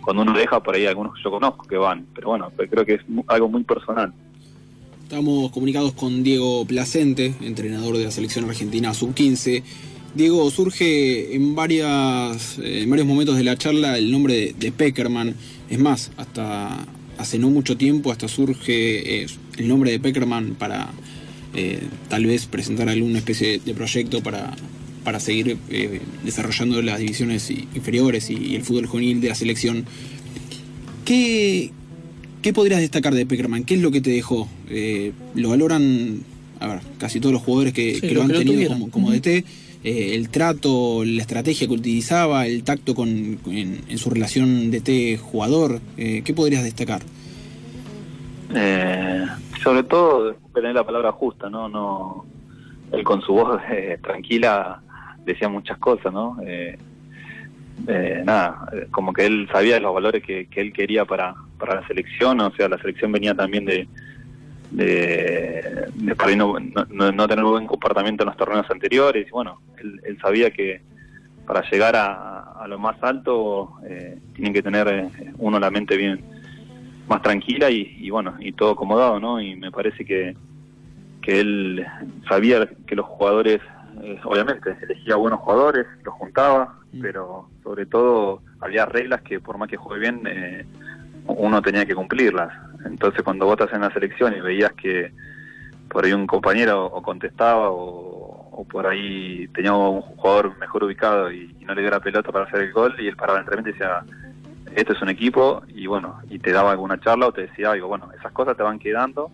cuando 0.00 0.22
uno 0.22 0.32
deja 0.32 0.62
por 0.62 0.74
ahí 0.74 0.86
algunos 0.86 1.20
yo 1.22 1.30
conozco 1.30 1.66
que 1.66 1.76
van, 1.76 2.06
pero 2.14 2.28
bueno, 2.28 2.50
creo 2.56 2.86
que 2.86 2.94
es 2.94 3.02
algo 3.26 3.48
muy 3.48 3.64
personal. 3.64 4.12
Estamos 5.02 5.50
comunicados 5.50 5.92
con 5.92 6.22
Diego 6.22 6.64
Placente, 6.64 7.34
entrenador 7.40 7.96
de 7.96 8.04
la 8.04 8.10
selección 8.12 8.48
argentina 8.48 8.94
sub-15. 8.94 9.64
Diego, 10.14 10.50
surge 10.50 11.34
en, 11.34 11.54
varias, 11.54 12.58
en 12.58 12.90
varios 12.90 13.06
momentos 13.06 13.36
de 13.36 13.44
la 13.44 13.56
charla 13.56 13.96
el 13.96 14.10
nombre 14.10 14.54
de, 14.58 14.72
Peckerman. 14.72 15.34
Es 15.68 15.78
más, 15.78 16.10
hasta 16.16 16.86
hace 17.18 17.38
no 17.38 17.50
mucho 17.50 17.76
tiempo 17.76 18.10
hasta 18.10 18.28
surge 18.28 19.22
eh, 19.22 19.26
el 19.58 19.68
nombre 19.68 19.90
de 19.90 20.00
Peckerman 20.00 20.54
para 20.54 20.90
eh, 21.54 21.80
tal 22.08 22.26
vez 22.26 22.46
presentar 22.46 22.88
alguna 22.88 23.18
especie 23.18 23.58
de 23.58 23.74
proyecto 23.74 24.22
para, 24.22 24.54
para 25.04 25.20
seguir 25.20 25.56
eh, 25.68 26.00
desarrollando 26.24 26.80
las 26.82 26.98
divisiones 26.98 27.50
inferiores 27.50 28.30
y, 28.30 28.54
el 28.54 28.62
fútbol 28.62 28.86
juvenil 28.86 29.20
de 29.20 29.28
la 29.28 29.34
selección. 29.34 29.84
¿Qué, 31.04 31.72
¿Qué 32.42 32.52
podrías 32.52 32.80
destacar 32.80 33.14
de 33.14 33.26
Peckerman? 33.26 33.64
¿Qué 33.64 33.74
es 33.74 33.80
lo 33.80 33.90
que 33.90 34.00
te 34.00 34.10
dejó? 34.10 34.48
Eh, 34.68 35.12
lo 35.34 35.50
valoran, 35.50 36.20
a 36.60 36.68
ver, 36.68 36.80
casi 36.98 37.20
todos 37.20 37.32
los 37.32 37.42
jugadores 37.42 37.72
que, 37.72 37.98
lo 38.12 38.22
han 38.22 38.28
tenido 38.28 38.68
como, 38.68 38.90
como 38.90 39.10
DT, 39.10 39.44
eh, 39.84 40.14
el 40.14 40.28
trato, 40.28 41.02
la 41.04 41.22
estrategia 41.22 41.66
que 41.66 41.74
utilizaba, 41.74 42.46
el 42.46 42.64
tacto 42.64 42.94
con, 42.94 43.08
en, 43.46 43.98
su 43.98 44.10
relación 44.10 44.70
DT-jugador. 44.70 45.80
Eh, 45.96 46.22
¿Qué 46.24 46.34
podrías 46.34 46.64
destacar? 46.64 47.02
sobre 49.62 49.84
todo 49.84 50.34
tener 50.52 50.74
la 50.74 50.84
palabra 50.84 51.12
justa, 51.12 51.48
¿no? 51.48 51.68
no 51.68 52.24
Él 52.90 53.04
con 53.04 53.22
su 53.22 53.32
voz 53.34 53.60
tranquila 54.02 54.82
decía 55.24 55.48
muchas 55.48 55.78
cosas, 55.78 56.12
¿no? 56.12 56.36
eh, 57.86 58.22
nada, 58.24 58.66
como 58.90 59.12
que 59.12 59.26
él 59.26 59.48
sabía 59.52 59.74
de 59.74 59.80
los 59.80 59.94
valores 59.94 60.22
que, 60.22 60.48
él 60.54 60.72
quería 60.72 61.04
para, 61.04 61.34
para 61.58 61.80
la 61.80 61.86
selección, 61.86 62.40
o 62.40 62.52
sea, 62.52 62.68
la 62.68 62.78
selección 62.78 63.12
venía 63.12 63.34
también 63.34 63.64
de, 63.64 63.88
de, 64.70 65.88
de 65.94 66.36
no, 66.36 66.56
no, 67.12 67.28
tener 67.28 67.44
un 67.44 67.50
buen 67.50 67.66
comportamiento 67.66 68.22
en 68.22 68.28
los 68.28 68.36
torneos 68.36 68.70
anteriores, 68.70 69.26
y 69.26 69.30
bueno, 69.30 69.60
él, 69.78 70.18
sabía 70.20 70.50
que 70.50 70.82
para 71.46 71.68
llegar 71.70 71.96
a, 71.96 72.66
lo 72.68 72.78
más 72.78 73.02
alto 73.02 73.72
eh, 73.84 74.18
tienen 74.34 74.52
que 74.52 74.62
tener 74.62 74.86
eh, 74.86 75.08
uno 75.38 75.58
la 75.58 75.70
mente 75.70 75.96
bien 75.96 76.20
más 77.08 77.22
tranquila 77.22 77.70
y, 77.70 78.08
bueno, 78.10 78.36
y 78.38 78.52
todo 78.52 78.72
acomodado, 78.72 79.18
¿no? 79.18 79.40
Y 79.40 79.56
me 79.56 79.72
parece 79.72 80.04
que, 80.04 80.36
que 81.22 81.40
él 81.40 81.84
sabía 82.28 82.68
que 82.86 82.94
los 82.94 83.06
jugadores, 83.06 83.60
eh, 84.02 84.20
obviamente, 84.24 84.76
elegía 84.82 85.16
buenos 85.16 85.40
jugadores, 85.40 85.86
los 86.04 86.14
juntaba, 86.14 86.80
Mm. 86.92 87.00
pero 87.00 87.48
sobre 87.62 87.86
todo 87.86 88.42
había 88.60 88.86
reglas 88.86 89.22
que 89.22 89.40
por 89.40 89.58
más 89.58 89.68
que 89.68 89.76
juegue 89.76 90.00
bien, 90.00 90.22
eh, 90.26 90.64
uno 91.26 91.62
tenía 91.62 91.86
que 91.86 91.94
cumplirlas. 91.94 92.52
Entonces 92.84 93.22
cuando 93.22 93.46
votas 93.46 93.72
en 93.72 93.82
la 93.82 93.92
selección 93.92 94.34
y 94.36 94.40
veías 94.40 94.72
que 94.72 95.12
por 95.88 96.04
ahí 96.04 96.12
un 96.12 96.26
compañero 96.26 96.86
o 96.86 97.02
contestaba 97.02 97.70
o, 97.70 98.66
por 98.70 98.86
ahí 98.86 99.48
tenía 99.54 99.72
un 99.72 100.02
jugador 100.02 100.56
mejor 100.58 100.84
ubicado 100.84 101.32
y, 101.32 101.56
no 101.64 101.74
le 101.74 101.82
dio 101.82 101.90
la 101.90 102.00
pelota 102.00 102.30
para 102.30 102.44
hacer 102.44 102.62
el 102.62 102.72
gol 102.72 102.94
y 102.98 103.06
él 103.06 103.16
paraba 103.16 103.38
el 103.38 103.44
entrenamiento 103.44 103.70
y 103.70 103.72
decía, 103.72 104.04
esto 104.74 104.92
es 104.92 105.02
un 105.02 105.08
equipo 105.08 105.62
y 105.68 105.86
bueno, 105.86 106.20
y 106.28 106.38
te 106.38 106.52
daba 106.52 106.72
alguna 106.72 107.00
charla 107.00 107.28
o 107.28 107.32
te 107.32 107.42
decía 107.42 107.70
algo, 107.70 107.88
bueno, 107.88 108.10
esas 108.18 108.32
cosas 108.32 108.56
te 108.56 108.62
van 108.62 108.78
quedando 108.78 109.30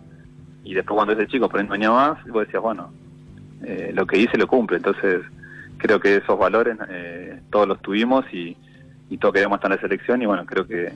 y 0.65 0.75
después 0.75 0.97
cuando 0.97 1.15
ese 1.15 1.27
chico 1.27 1.49
por 1.49 1.61
ahí 1.61 1.67
no 1.67 1.95
más, 1.95 2.25
vos 2.27 2.47
decías, 2.47 2.63
bueno, 2.63 2.93
eh, 3.65 3.91
lo 3.95 4.07
que 4.07 4.19
hice 4.19 4.37
lo 4.37 4.47
cumple, 4.47 4.77
entonces 4.77 5.23
creo 5.79 5.99
que 5.99 6.17
esos 6.17 6.39
valores 6.39 6.77
eh, 6.91 7.41
todos 7.51 7.67
los 7.67 7.81
tuvimos 7.81 8.25
y, 8.33 8.57
todos 9.19 9.33
queríamos 9.33 9.57
estar 9.57 9.71
en 9.71 9.77
la 9.77 9.81
selección 9.81 10.21
y 10.21 10.27
bueno, 10.27 10.45
creo 10.45 10.67
que, 10.67 10.93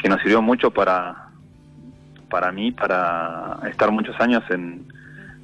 que 0.00 0.08
nos 0.08 0.20
sirvió 0.20 0.42
mucho 0.42 0.70
para, 0.70 1.28
para 2.28 2.52
mí, 2.52 2.72
para 2.72 3.58
estar 3.68 3.90
muchos 3.90 4.18
años 4.20 4.42
en 4.50 4.88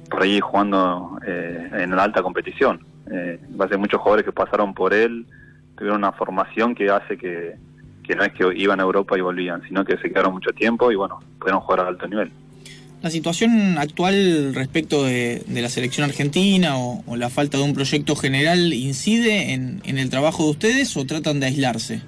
por 0.09 0.23
ahí 0.23 0.39
jugando 0.39 1.19
eh, 1.25 1.69
en 1.73 1.95
la 1.95 2.03
alta 2.03 2.21
competición. 2.21 2.85
Eh, 3.11 3.39
va 3.59 3.65
a 3.65 3.77
muchos 3.77 3.99
jugadores 3.99 4.25
que 4.25 4.31
pasaron 4.31 4.73
por 4.73 4.93
él, 4.93 5.25
tuvieron 5.75 5.97
una 5.99 6.11
formación 6.13 6.75
que 6.75 6.89
hace 6.89 7.17
que, 7.17 7.55
que 8.03 8.15
no 8.15 8.23
es 8.23 8.33
que 8.33 8.45
iban 8.55 8.79
a 8.79 8.83
Europa 8.83 9.17
y 9.17 9.21
volvían, 9.21 9.61
sino 9.67 9.85
que 9.85 9.97
se 9.97 10.09
quedaron 10.09 10.33
mucho 10.33 10.51
tiempo 10.51 10.91
y 10.91 10.95
bueno, 10.95 11.19
pudieron 11.39 11.61
jugar 11.61 11.81
a 11.81 11.87
alto 11.87 12.07
nivel. 12.07 12.31
La 13.01 13.11
situación 13.11 13.77
actual 13.77 14.55
respecto 14.55 15.03
de, 15.03 15.43
la 15.47 15.69
selección 15.69 16.09
argentina 16.09 16.77
o, 16.77 17.15
la 17.15 17.29
falta 17.29 17.57
de 17.57 17.63
un 17.63 17.73
proyecto 17.73 18.15
general 18.15 18.73
incide 18.73 19.53
en, 19.53 19.81
el 19.85 20.09
trabajo 20.09 20.43
de 20.45 20.49
ustedes 20.49 20.97
o 20.97 21.05
tratan 21.05 21.39
de 21.39 21.45
aislarse? 21.45 22.01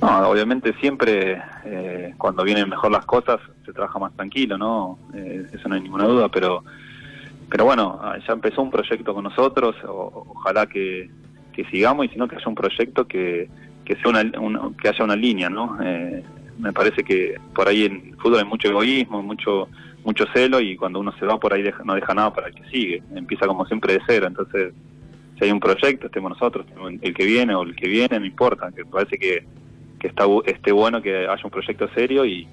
No, 0.00 0.28
obviamente 0.28 0.72
siempre 0.80 1.42
eh, 1.64 2.14
cuando 2.16 2.42
vienen 2.42 2.68
mejor 2.68 2.90
las 2.90 3.04
cosas 3.04 3.38
se 3.66 3.72
trabaja 3.72 3.98
más 3.98 4.14
tranquilo, 4.16 4.56
¿no? 4.56 4.98
Eh, 5.14 5.46
eso 5.52 5.68
no 5.68 5.74
hay 5.74 5.82
ninguna 5.82 6.04
duda, 6.04 6.28
pero 6.28 6.64
pero 7.50 7.64
bueno, 7.64 7.98
ah, 8.00 8.16
ya 8.26 8.32
empezó 8.32 8.62
un 8.62 8.70
proyecto 8.70 9.12
con 9.12 9.24
nosotros, 9.24 9.74
ojalá 9.84 10.66
que, 10.66 11.10
sigamos 11.70 12.06
y 12.06 12.08
si 12.08 12.16
no 12.16 12.26
que 12.26 12.36
haya 12.36 12.48
un 12.48 12.54
proyecto 12.54 13.06
que, 13.06 13.50
que 13.84 13.94
sea 13.96 14.08
una, 14.08 14.22
que 14.80 14.88
haya 14.88 15.04
una 15.04 15.14
línea, 15.14 15.50
¿no? 15.50 15.76
Eh, 15.82 16.24
me 16.58 16.72
parece 16.72 17.04
que 17.04 17.38
por 17.54 17.68
ahí 17.68 17.84
en 17.84 18.16
fútbol 18.16 18.38
hay 18.38 18.46
mucho 18.46 18.68
egoísmo, 18.68 19.22
mucho 19.22 19.68
mucho 20.02 20.24
celo 20.32 20.58
y 20.60 20.76
cuando 20.76 20.98
uno 21.00 21.12
se 21.18 21.26
va 21.26 21.38
por 21.38 21.52
ahí 21.52 21.62
no 21.84 21.94
deja 21.94 22.14
nada 22.14 22.32
para 22.32 22.48
el 22.48 22.54
que 22.54 22.64
sigue, 22.70 23.02
empieza 23.14 23.46
como 23.46 23.66
siempre 23.66 23.92
de 23.92 24.00
cero, 24.06 24.26
entonces 24.26 24.72
si 25.38 25.44
hay 25.44 25.52
un 25.52 25.60
proyecto, 25.60 26.06
estemos 26.06 26.30
nosotros, 26.30 26.64
el 27.02 27.14
que 27.14 27.26
viene 27.26 27.54
o 27.54 27.62
el 27.62 27.76
que 27.76 27.88
viene, 27.88 28.18
no 28.18 28.24
importa, 28.24 28.70
que 28.72 28.86
parece 28.86 29.18
que, 29.18 29.44
que 30.00 30.08
está 30.08 30.24
esté 30.46 30.72
bueno 30.72 31.00
que 31.00 31.28
haya 31.28 31.44
un 31.44 31.50
proyecto 31.50 31.88
serio 31.94 32.24
y, 32.24 32.48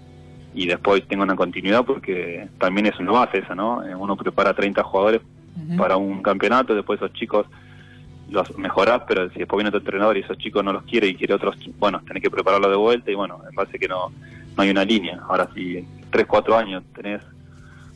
y 0.53 0.67
después 0.67 1.07
tenga 1.07 1.23
una 1.23 1.35
continuidad 1.35 1.85
porque 1.85 2.47
también 2.59 2.87
es 2.87 2.99
una 2.99 3.13
base 3.13 3.39
esa, 3.39 3.55
¿no? 3.55 3.83
Eh, 3.83 3.95
uno 3.95 4.15
prepara 4.15 4.53
30 4.53 4.83
jugadores 4.83 5.21
para 5.75 5.97
un 5.97 6.21
campeonato, 6.21 6.75
después 6.75 7.01
esos 7.01 7.13
chicos 7.13 7.47
los 8.29 8.55
mejorás, 8.57 9.01
pero 9.07 9.29
si 9.31 9.39
después 9.39 9.57
viene 9.57 9.69
otro 9.69 9.79
entrenador 9.79 10.17
y 10.17 10.19
esos 10.19 10.37
chicos 10.37 10.63
no 10.63 10.71
los 10.71 10.83
quiere 10.83 11.07
y 11.07 11.15
quiere 11.15 11.33
otros, 11.33 11.55
bueno, 11.79 12.01
tenés 12.05 12.21
que 12.21 12.29
prepararlo 12.29 12.69
de 12.69 12.75
vuelta 12.75 13.09
y 13.09 13.15
bueno, 13.15 13.39
me 13.43 13.51
parece 13.53 13.79
que 13.79 13.87
no, 13.87 14.11
no 14.55 14.63
hay 14.63 14.69
una 14.69 14.85
línea. 14.85 15.19
Ahora 15.27 15.49
si 15.55 15.77
en 15.77 15.87
3, 16.11 16.27
4 16.27 16.57
años 16.57 16.83
tenés, 16.93 17.21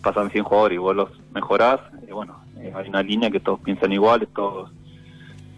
pasan 0.01 0.31
100 0.31 0.43
jugadores 0.43 0.75
y 0.75 0.79
vos 0.79 0.95
los 0.95 1.09
mejorás, 1.33 1.81
eh, 2.07 2.13
bueno, 2.13 2.41
eh, 2.57 2.71
hay 2.75 2.89
una 2.89 3.03
línea 3.03 3.29
que 3.29 3.39
todos 3.39 3.59
piensan 3.59 3.91
iguales, 3.91 4.29
todos 4.33 4.71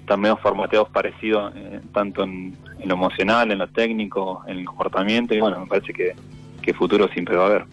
están 0.04 0.20
medio 0.20 0.36
formateados 0.38 0.90
parecidos, 0.90 1.54
eh, 1.56 1.80
tanto 1.94 2.24
en, 2.24 2.56
lo 2.84 2.96
emocional, 2.96 3.52
en 3.52 3.60
lo 3.60 3.68
técnico, 3.70 4.44
en 4.48 4.60
el 4.60 4.66
comportamiento 4.66 5.34
y 5.34 5.40
bueno, 5.40 5.62
me 5.62 5.68
parece 5.68 5.94
que, 5.94 6.14
que 6.62 6.74
futuro 6.74 7.08
siempre 7.08 7.38
va 7.38 7.44
a 7.44 7.48
haber. 7.48 7.66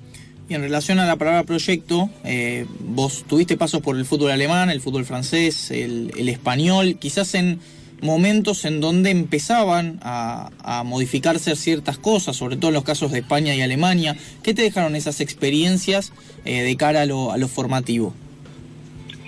Y 0.49 0.55
en 0.55 0.63
relación 0.63 1.01
a 1.01 1.07
la 1.07 1.17
palabra 1.17 1.43
proyecto, 1.43 2.09
eh, 2.25 2.67
vos 2.81 3.25
tuviste 3.29 3.57
pasos 3.57 3.81
por 3.81 3.97
el 3.97 4.05
fútbol 4.05 4.31
alemán, 4.31 4.71
el 4.71 4.81
fútbol 4.81 5.05
francés, 5.05 5.71
el, 5.73 6.13
el 6.17 6.29
español, 6.29 6.97
quizás 7.01 7.35
en 7.35 7.61
momentos 8.01 8.65
en 8.65 8.81
donde 8.81 9.11
empezaban 9.11 9.99
a, 10.03 10.51
a, 10.63 10.85
modificarse 10.85 11.55
ciertas 11.57 11.99
cosas, 11.99 12.37
sobre 12.37 12.57
todo 12.57 12.69
en 12.69 12.75
los 12.75 12.85
casos 12.85 13.13
de 13.13 13.19
España 13.19 13.55
y 13.55 13.63
Alemania. 13.63 14.17
¿Qué 14.43 14.55
te 14.55 14.63
dejaron 14.63 14.97
esas 14.97 15.21
experiencias 15.21 16.13
eh, 16.45 16.63
de 16.63 16.77
cara 16.77 17.03
a 17.03 17.07
lo, 17.07 17.33
a 17.33 17.39
lo, 17.39 17.49
formativo? 17.49 18.15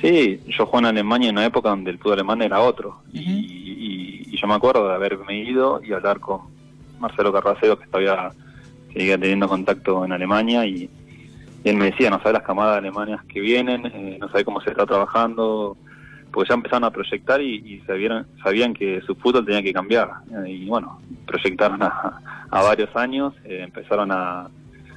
Sí, 0.03 0.41
yo 0.49 0.67
jugué 0.67 0.81
en 0.81 0.87
Alemania 0.87 1.29
en 1.29 1.37
una 1.37 1.47
época 1.47 1.69
donde 1.69 1.93
el 1.93 1.99
fútbol 1.99 2.15
alemán 2.15 2.43
era 2.43 2.61
otro. 2.61 3.03
Uh 3.15 3.17
-huh. 3.17 3.23
y, 3.23 4.25
y, 4.27 4.35
y, 4.35 4.37
yo 4.37 4.49
me 4.49 4.55
acuerdo 4.55 4.89
de 4.89 4.95
haberme 4.95 5.39
ido 5.39 5.81
y 5.83 5.93
hablar 5.93 6.19
con 6.19 6.41
Marcelo 6.99 7.33
Carraceo, 7.33 7.79
que 7.79 7.87
todavía 7.87 8.31
seguía 8.93 9.17
teniendo 9.17 9.47
contacto 9.49 10.05
en 10.05 10.11
Alemania, 10.13 10.67
y, 10.67 10.91
y 11.65 11.69
él 11.69 11.77
me 11.77 11.87
decía, 11.93 12.11
no 12.11 12.19
sabe 12.19 12.33
las 12.35 12.43
camadas 12.43 12.79
alemanas 12.79 13.25
que 13.27 13.41
vienen, 13.41 13.87
eh, 13.87 14.19
no 14.21 14.29
sabe 14.29 14.45
cómo 14.45 14.61
se 14.61 14.71
está 14.71 14.85
trabajando, 14.87 15.77
porque 16.33 16.49
ya 16.49 16.55
empezaron 16.57 16.85
a 16.85 16.91
proyectar 16.91 17.41
y, 17.41 17.55
y 17.65 17.81
sabían, 17.87 18.27
sabían 18.43 18.75
que 18.75 19.01
su 19.03 19.15
fútbol 19.15 19.45
tenía 19.47 19.63
que 19.63 19.73
cambiar. 19.73 20.11
Eh, 20.47 20.51
y 20.51 20.67
bueno, 20.67 20.99
proyectaron 21.27 21.81
a, 21.83 22.21
a 22.51 22.63
varios 22.63 22.91
años, 22.97 23.35
eh, 23.45 23.61
empezaron 23.63 24.11
a, 24.11 24.41
a, 24.43 24.51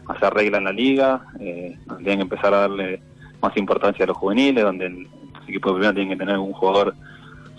hacer 0.07 0.33
regla 0.33 0.57
en 0.57 0.63
la 0.63 0.71
liga, 0.71 1.25
eh, 1.39 1.77
tenían 1.97 2.17
que 2.17 2.23
empezar 2.23 2.53
a 2.55 2.61
darle 2.61 3.01
más 3.47 3.57
importancia 3.57 4.03
a 4.03 4.07
los 4.07 4.17
juveniles, 4.17 4.63
donde 4.63 4.89
los 4.89 5.43
equipos 5.47 5.71
de 5.71 5.75
primera 5.75 5.93
tienen 5.93 6.09
que 6.09 6.17
tener 6.17 6.37
un 6.37 6.53
jugador 6.53 6.95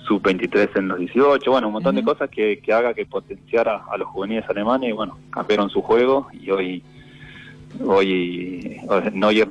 sub-23 0.07 0.71
en 0.77 0.89
los 0.89 0.99
18, 0.99 1.51
bueno, 1.51 1.67
un 1.69 1.75
montón 1.75 1.97
uh 1.97 1.99
-huh. 1.99 2.05
de 2.05 2.13
cosas 2.13 2.31
que, 2.31 2.61
que 2.61 2.73
haga 2.73 2.95
que 2.95 3.07
potenciara 3.07 3.83
a 3.91 3.97
los 3.97 4.09
juveniles 4.09 4.49
alemanes 4.49 4.91
y 4.91 4.93
bueno, 4.93 5.19
cambiaron 5.31 5.69
su 5.71 5.83
juego 5.83 6.29
y 6.33 6.51
hoy 6.51 6.83
hoy 7.85 8.81
Neuer 9.13 9.49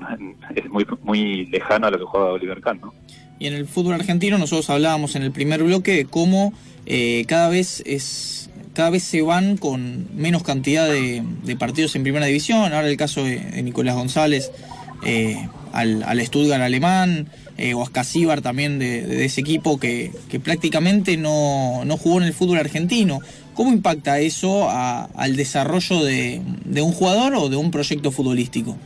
es 0.56 0.70
muy 0.70 0.86
muy 1.04 1.46
lejano 1.48 1.88
a 1.88 1.92
lo 1.92 1.98
que 2.00 2.06
juega 2.06 2.28
Oliver 2.28 2.62
Kahn, 2.62 2.80
¿no? 2.82 2.94
Y 3.38 3.48
en 3.48 3.54
el 3.54 3.68
fútbol 3.68 3.96
argentino 3.96 4.38
nosotros 4.38 4.70
hablábamos 4.70 5.16
en 5.16 5.24
el 5.24 5.32
primer 5.32 5.62
bloque 5.62 5.92
de 5.92 6.06
cómo 6.06 6.54
eh, 6.86 7.26
cada 7.28 7.50
vez 7.50 7.84
es 7.86 8.50
cada 8.74 8.90
vez 8.90 9.04
se 9.04 9.22
van 9.22 9.58
con 9.58 10.08
menos 10.16 10.44
cantidad 10.44 10.88
de, 10.88 11.24
de 11.44 11.56
partidos 11.56 11.96
en 11.96 12.04
primera 12.04 12.26
división. 12.26 12.74
Ahora 12.74 12.88
el 12.88 12.98
caso 12.98 13.24
de, 13.24 13.40
de 13.40 13.64
Nicolás 13.64 13.96
González 13.96 14.52
eh, 15.06 15.48
al, 15.76 16.04
al, 16.04 16.22
Stuttgart 16.22 16.64
alemán, 16.64 17.28
eh, 17.58 17.74
o 17.74 17.84
a 17.84 17.86
Scasíbar 17.86 18.42
también 18.42 18.80
de, 18.80 19.26
ese 19.26 19.42
equipo 19.42 19.80
que, 19.80 20.12
que 20.30 20.40
prácticamente 20.40 21.18
no, 21.18 21.86
no, 21.86 21.98
jugó 21.98 22.18
en 22.20 22.24
el 22.24 22.34
fútbol 22.34 22.58
argentino. 22.58 23.20
¿Cómo 23.54 23.72
impacta 23.72 24.20
eso 24.20 24.70
a, 24.70 25.06
al 25.16 25.36
desarrollo 25.36 26.04
de, 26.04 26.42
de, 26.66 26.82
un 26.82 26.92
jugador 26.92 27.36
o 27.36 27.48
de 27.48 27.56
un 27.56 27.72
proyecto 27.72 28.12
futbolístico? 28.12 28.78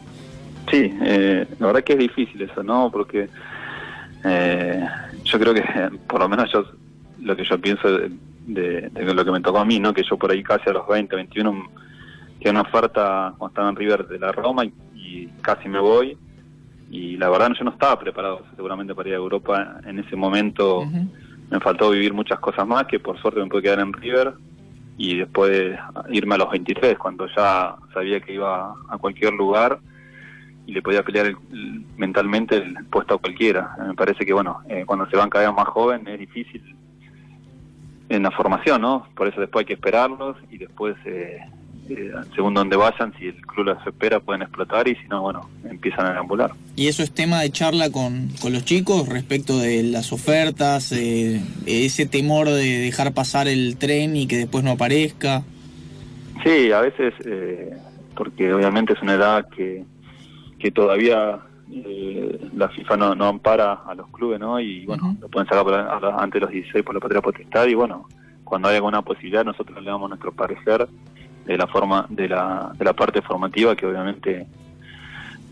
Sí, 0.70 0.94
eh, 1.04 1.48
la 1.58 1.68
verdad 1.68 1.84
que 1.84 1.94
es 1.94 2.00
difícil 2.00 2.42
eso, 2.44 2.62
¿no? 2.62 2.92
Porque 2.92 3.28
eh, 4.24 4.86
yo 5.24 5.40
creo 5.40 5.54
que, 5.54 5.64
por 6.08 6.20
lo 6.20 6.30
menos 6.30 6.52
yo, 6.52 6.64
lo 7.22 7.36
que 7.36 7.44
yo 7.46 7.60
pienso 7.60 7.92
de, 7.92 8.12
de, 8.46 9.14
lo 9.14 9.26
que 9.26 9.32
me 9.32 9.42
tocó 9.42 9.60
a 9.60 9.66
mí, 9.66 9.80
¿no? 9.80 9.94
Que 9.94 10.04
yo 10.04 10.18
por 10.18 10.32
ahí 10.32 10.44
casi 10.44 10.70
a 10.70 10.74
los 10.74 10.88
20, 10.88 11.16
21, 11.16 11.70
que 12.40 12.50
una 12.50 12.62
oferta 12.62 13.34
cuando 13.38 13.48
estaba 13.48 13.70
en 13.70 13.76
River 13.76 14.08
de 14.08 14.20
la 14.20 14.32
Roma 14.32 14.66
y 14.66 15.28
casi 15.42 15.68
me 15.68 15.80
voy. 15.80 16.16
Y 16.90 17.18
la 17.18 17.30
verdad 17.30 17.52
yo 17.58 17.64
no 17.64 17.72
estaba 17.72 18.00
preparado 18.00 18.44
seguramente 18.56 18.96
para 18.96 19.10
ir 19.10 19.16
a 19.16 19.18
Europa 19.18 19.80
en 19.86 20.00
ese 20.00 20.16
momento. 20.16 20.80
Uh 20.80 20.86
-huh. 20.86 21.10
Me 21.52 21.60
faltó 21.60 21.90
vivir 21.92 22.14
muchas 22.14 22.40
cosas 22.40 22.68
más 22.68 22.86
que 22.86 23.00
por 23.00 23.20
suerte 23.20 23.40
me 23.40 23.48
pude 23.48 23.64
quedar 23.64 23.80
en 23.80 23.94
River 23.94 24.34
y 24.98 25.18
después 25.18 25.78
irme 26.10 26.36
a 26.36 26.38
los 26.40 26.52
23 26.52 26.98
cuando 26.98 27.26
ya 27.28 27.76
sabía 27.94 28.20
que 28.20 28.34
iba 28.34 28.74
a 28.90 28.98
cualquier 28.98 29.34
lugar 29.34 29.80
y 30.66 30.74
le 30.74 30.82
podía 30.82 31.04
pelear 31.04 31.26
el, 31.28 31.38
el, 31.52 31.86
mentalmente 31.98 32.58
el 32.58 32.86
puesto 32.86 33.16
a 33.16 33.18
cualquiera. 33.18 33.76
Me 33.88 33.96
parece 33.96 34.26
que 34.26 34.34
bueno, 34.34 34.60
eh, 34.68 34.84
cuando 34.86 35.10
se 35.10 35.18
van 35.18 35.30
cada 35.30 35.48
vez 35.48 35.56
más 35.56 35.68
joven 35.68 36.08
es 36.08 36.20
difícil 36.20 36.76
en 38.10 38.24
la 38.24 38.32
formación, 38.32 38.82
¿no? 38.82 39.08
Por 39.16 39.28
eso 39.28 39.40
después 39.40 39.64
hay 39.64 39.68
que 39.68 39.74
esperarlos 39.74 40.36
y 40.50 40.58
después, 40.58 40.96
eh, 41.06 41.40
eh, 41.90 42.12
según 42.36 42.54
donde 42.54 42.76
vayan, 42.76 43.14
si 43.18 43.28
el 43.28 43.42
club 43.46 43.68
los 43.68 43.88
espera 43.88 44.20
pueden 44.20 44.42
explotar 44.42 44.88
y 44.88 44.96
si 44.96 45.08
no, 45.08 45.22
bueno, 45.22 45.50
empiezan 45.70 46.06
a 46.06 46.20
ambular. 46.20 46.52
¿Y 46.76 46.88
eso 46.88 47.04
es 47.04 47.12
tema 47.12 47.42
de 47.42 47.50
charla 47.52 47.90
con, 47.92 48.30
con 48.42 48.54
los 48.54 48.64
chicos 48.66 49.08
respecto 49.10 49.58
de 49.58 49.84
las 49.84 50.14
ofertas, 50.14 50.92
eh, 50.92 51.42
ese 51.66 52.06
temor 52.06 52.48
de 52.48 52.80
dejar 52.80 53.14
pasar 53.14 53.48
el 53.48 53.78
tren 53.78 54.16
y 54.16 54.28
que 54.28 54.38
después 54.38 54.64
no 54.64 54.72
aparezca? 54.72 55.44
Sí, 56.44 56.72
a 56.72 56.82
veces, 56.82 57.14
eh, 57.26 57.76
porque 58.16 58.54
obviamente 58.54 58.94
es 58.94 59.02
una 59.02 59.16
edad 59.16 59.48
que 59.50 59.84
que 60.60 60.72
todavía 60.72 61.40
eh, 61.72 62.50
la 62.56 62.68
FIFA 62.70 62.98
no, 62.98 63.16
no, 63.16 63.26
ampara 63.26 63.74
a 63.86 63.96
los 63.96 64.08
clubes, 64.10 64.40
¿no? 64.40 64.60
Y 64.60 64.86
bueno, 64.86 65.04
uh 65.08 65.12
-huh. 65.14 65.22
lo 65.22 65.30
pueden 65.30 65.48
sacar 65.48 65.64
por, 65.64 65.74
a, 65.74 66.18
antes 66.22 66.34
de 66.34 66.42
los 66.42 66.52
16 66.52 66.84
por 66.84 66.94
la 66.94 67.02
patria 67.02 67.22
potestad 67.22 67.66
y 67.68 67.74
bueno, 67.74 68.08
cuando 68.44 68.68
hay 68.68 68.76
alguna 68.76 69.02
posibilidad 69.02 69.46
nosotros 69.46 69.82
le 69.82 69.90
damos 69.90 70.10
nuestro 70.10 70.32
parecer 70.32 70.88
de 71.46 71.58
la 71.58 71.68
forma 71.68 72.06
de 72.10 72.28
la, 72.30 72.72
de 72.78 72.86
la 72.86 72.94
parte 72.94 73.22
formativa 73.22 73.76
que 73.76 73.86
obviamente 73.86 74.46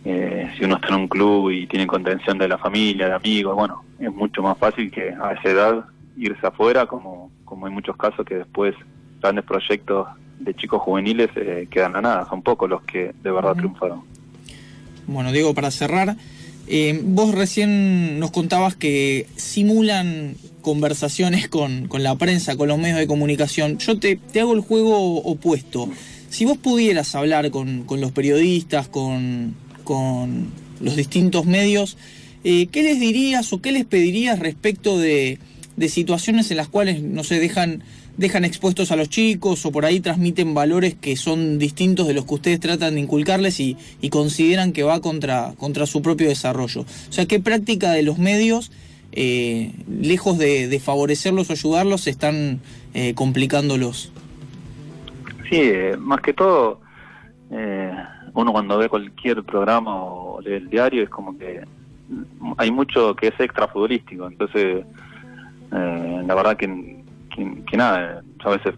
eh, 0.06 0.52
si 0.58 0.64
uno 0.64 0.76
está 0.76 0.90
en 0.90 0.96
un 0.96 1.08
club 1.08 1.52
y 1.52 1.68
tiene 1.68 1.86
contención 1.86 2.38
de 2.38 2.48
la 2.48 2.58
familia, 2.58 3.08
de 3.08 3.14
amigos, 3.16 3.56
bueno, 3.56 3.84
es 4.00 4.14
mucho 4.14 4.42
más 4.42 4.58
fácil 4.58 4.90
que 4.92 5.10
a 5.10 5.34
esa 5.34 5.50
edad 5.50 5.86
irse 6.16 6.48
afuera, 6.48 6.86
como, 6.86 7.32
como 7.44 7.66
hay 7.66 7.74
muchos 7.74 7.98
casos 7.98 8.26
que 8.26 8.36
después 8.36 8.74
grandes 9.22 9.44
proyectos 9.44 10.08
de 10.40 10.54
chicos 10.54 10.82
juveniles 10.82 11.30
eh, 11.36 11.68
quedan 11.70 11.96
a 11.96 12.02
nada, 12.02 12.26
son 12.30 12.42
pocos 12.42 12.70
los 12.70 12.82
que 12.84 13.14
de 13.22 13.32
verdad 13.32 13.52
uh 13.52 13.56
-huh. 13.56 13.58
triunfaron. 13.58 14.02
Bueno, 15.08 15.32
Diego, 15.32 15.54
para 15.54 15.72
cerrar, 15.72 16.16
eh, 16.68 17.00
vos 17.04 17.34
recién 17.34 18.20
nos 18.20 18.32
contabas 18.32 18.76
que 18.76 19.26
simulan 19.36 20.36
conversaciones 20.62 21.48
con, 21.48 21.88
con, 21.88 22.04
la 22.04 22.18
prensa, 22.18 22.58
con 22.58 22.68
los 22.68 22.78
medios 22.78 23.00
de 23.00 23.08
comunicación. 23.08 23.78
Yo 23.78 24.00
te, 24.00 24.18
te 24.18 24.42
hago 24.42 24.54
el 24.54 24.62
juego 24.62 25.18
opuesto. 25.22 25.90
Si 26.30 26.44
vos 26.44 26.58
pudieras 26.58 27.16
hablar 27.16 27.52
con, 27.52 27.84
con 27.84 28.02
los 28.02 28.12
periodistas, 28.12 28.90
con, 28.90 29.56
con, 29.86 30.52
los 30.82 30.96
distintos 30.96 31.46
medios, 31.46 31.98
eh, 32.44 32.68
¿qué 32.68 32.84
les 32.84 33.00
dirías 33.00 33.52
o 33.54 33.62
qué 33.62 33.72
les 33.72 33.86
pedirías 33.86 34.38
respecto 34.38 35.00
de, 35.00 35.40
de 35.78 35.90
situaciones 35.90 36.52
en 36.52 36.58
las 36.58 36.68
cuales, 36.68 37.02
no 37.02 37.24
sé, 37.24 37.40
dejan 37.40 37.84
dejan 38.18 38.46
expuestos 38.46 38.92
a 38.92 38.96
los 38.96 39.10
chicos 39.10 39.66
o 39.66 39.72
por 39.72 39.86
ahí 39.86 40.00
transmiten 40.00 40.54
valores 40.54 40.96
que 40.96 41.16
son 41.16 41.60
distintos 41.60 42.08
de 42.08 42.14
los 42.14 42.26
que 42.26 42.34
ustedes 42.34 42.60
tratan 42.60 42.96
de 42.96 43.02
inculcarles 43.02 43.60
y, 43.60 43.78
y 44.02 44.10
consideran 44.10 44.74
que 44.74 44.84
va 44.84 45.00
contra, 45.00 45.54
contra 45.58 45.86
su 45.86 46.02
propio 46.02 46.28
desarrollo. 46.28 46.82
O 46.82 47.12
sea, 47.12 47.26
¿qué 47.26 47.40
práctica 47.40 47.92
de 47.92 48.04
los 48.04 48.18
medios, 48.18 48.72
eh, 49.12 49.72
lejos 49.88 50.38
de, 50.38 50.82
favorecerlos 50.84 51.50
o 51.50 51.54
ayudarlos, 51.54 52.08
están 52.08 52.60
eh, 52.94 53.14
complicándolos? 53.14 54.12
Sí, 55.50 55.62
eh, 55.62 55.96
más 55.98 56.22
que 56.22 56.34
todo, 56.34 56.82
eh, 57.52 57.92
uno 58.34 58.52
cuando 58.52 58.78
ve 58.78 58.90
cualquier 58.90 59.44
programa 59.44 59.96
o 59.96 60.42
lee 60.42 60.54
el 60.54 60.70
diario 60.70 61.04
es 61.04 61.10
como 61.10 61.38
que 61.38 61.62
hay 62.58 62.72
mucho 62.72 63.16
que 63.16 63.28
es 63.28 63.40
extra 63.40 63.68
futbolístico, 63.68 64.28
entonces 64.28 64.86
eh, 65.72 66.24
la 66.26 66.36
verdad 66.36 66.58
que 66.58 66.97
que, 67.66 67.78
nada, 67.78 68.22
yo 68.44 68.50
a 68.50 68.58
veces 68.58 68.76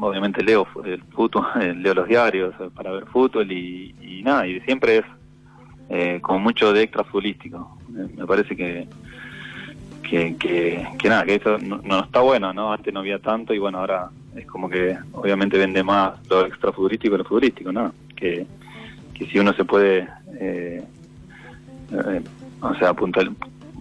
obviamente 0.00 0.42
leo 0.42 0.66
el 0.84 1.02
fútbol, 1.04 1.46
leo 1.82 1.94
los 1.94 2.08
diarios 2.08 2.54
para 2.74 2.90
ver 2.90 3.06
fútbol 3.06 3.50
y, 3.52 4.22
nada, 4.24 4.46
y 4.46 4.60
siempre 4.60 4.98
es 4.98 5.04
eh, 5.88 6.18
como 6.20 6.38
mucho 6.38 6.72
de 6.72 6.82
extra 6.82 7.04
futbolístico. 7.04 7.78
Me 7.88 8.26
parece 8.26 8.54
que 8.56 8.86
que, 10.10 10.36
que, 10.36 10.86
que 10.98 11.08
nada, 11.08 11.24
que 11.24 11.36
eso 11.36 11.56
no, 11.58 11.80
no, 11.84 12.00
está 12.00 12.20
bueno, 12.20 12.52
¿no? 12.52 12.72
Antes 12.72 12.92
no 12.92 13.00
había 13.00 13.20
tanto 13.20 13.54
y 13.54 13.58
bueno, 13.58 13.78
ahora 13.78 14.10
es 14.34 14.44
como 14.46 14.68
que 14.68 14.96
obviamente 15.12 15.56
vende 15.56 15.84
más 15.84 16.14
lo 16.28 16.46
extra 16.46 16.72
futbolístico 16.72 17.12
que 17.12 17.18
lo 17.18 17.24
futbolístico, 17.24 17.70
¿no? 17.70 17.92
Que, 18.16 18.44
que 19.14 19.26
si 19.26 19.38
uno 19.38 19.52
se 19.52 19.64
puede, 19.64 20.08
eh, 20.40 20.82
eh, 21.92 22.22
o 22.60 22.74
sea, 22.74 22.88
apuntar, 22.88 23.30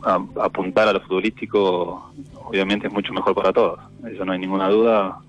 a, 0.04 0.20
apuntar 0.44 0.88
a 0.88 0.94
lo 0.94 1.02
futbolístico 1.02 2.12
obviamente 2.46 2.88
es 2.88 2.94
mucho 2.94 3.14
mejor 3.14 3.36
para 3.36 3.54
todos, 3.54 3.80
eso 4.12 4.26
no 4.26 4.32
hay 4.32 4.40
ninguna 4.40 4.70
duda, 4.70 5.20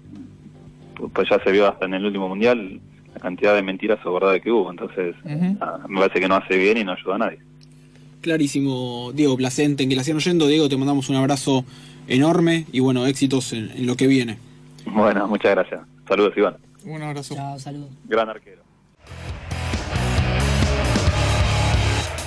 pues 1.13 1.29
ya 1.29 1.43
se 1.43 1.53
vio 1.53 1.69
hasta 1.69 1.87
en 1.87 1.95
el 1.95 2.05
último 2.05 2.29
mundial 2.29 2.81
la 3.15 3.21
cantidad 3.21 3.55
de 3.55 3.63
mentiras 3.63 3.99
o 4.05 4.13
verdades 4.13 4.43
que 4.43 4.51
hubo, 4.51 4.71
entonces 4.71 5.15
uh 5.25 5.29
-huh. 5.29 5.89
me 5.89 6.01
parece 6.01 6.21
que 6.21 6.29
no 6.29 6.37
hace 6.37 6.57
bien 6.57 6.79
y 6.79 6.85
no 6.85 6.93
ayuda 6.93 7.17
a 7.17 7.19
nadie. 7.19 7.39
Clarísimo, 8.21 9.13
Diego 9.15 9.37
Placente, 9.37 9.83
en 9.83 9.89
que 9.89 9.97
la 9.97 10.05
sigan 10.05 10.19
oyendo, 10.19 10.47
Diego, 10.47 10.69
te 10.69 10.77
mandamos 10.77 11.09
un 11.09 11.17
abrazo 11.17 11.65
enorme 12.07 12.67
y 12.71 12.81
bueno, 12.81 13.07
éxitos 13.07 13.53
en, 13.53 13.71
en 13.71 13.87
lo 13.87 13.97
que 13.97 14.07
viene. 14.07 14.39
Bueno, 14.87 15.27
muchas 15.27 15.53
gracias. 15.53 15.81
Saludos, 16.07 16.35
Iván. 16.37 16.57
Un 16.85 17.03
abrazo. 17.03 17.35
Chao, 17.35 17.59
saludos. 17.59 17.91
Gran 18.05 18.29
arquero. 18.29 18.63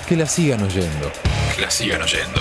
Que 0.08 0.16
la 0.16 0.26
sigan 0.26 0.62
oyendo. 0.62 1.33
Que 1.54 1.60
la 1.60 1.70
sigan 1.70 2.02
oyendo. 2.02 2.40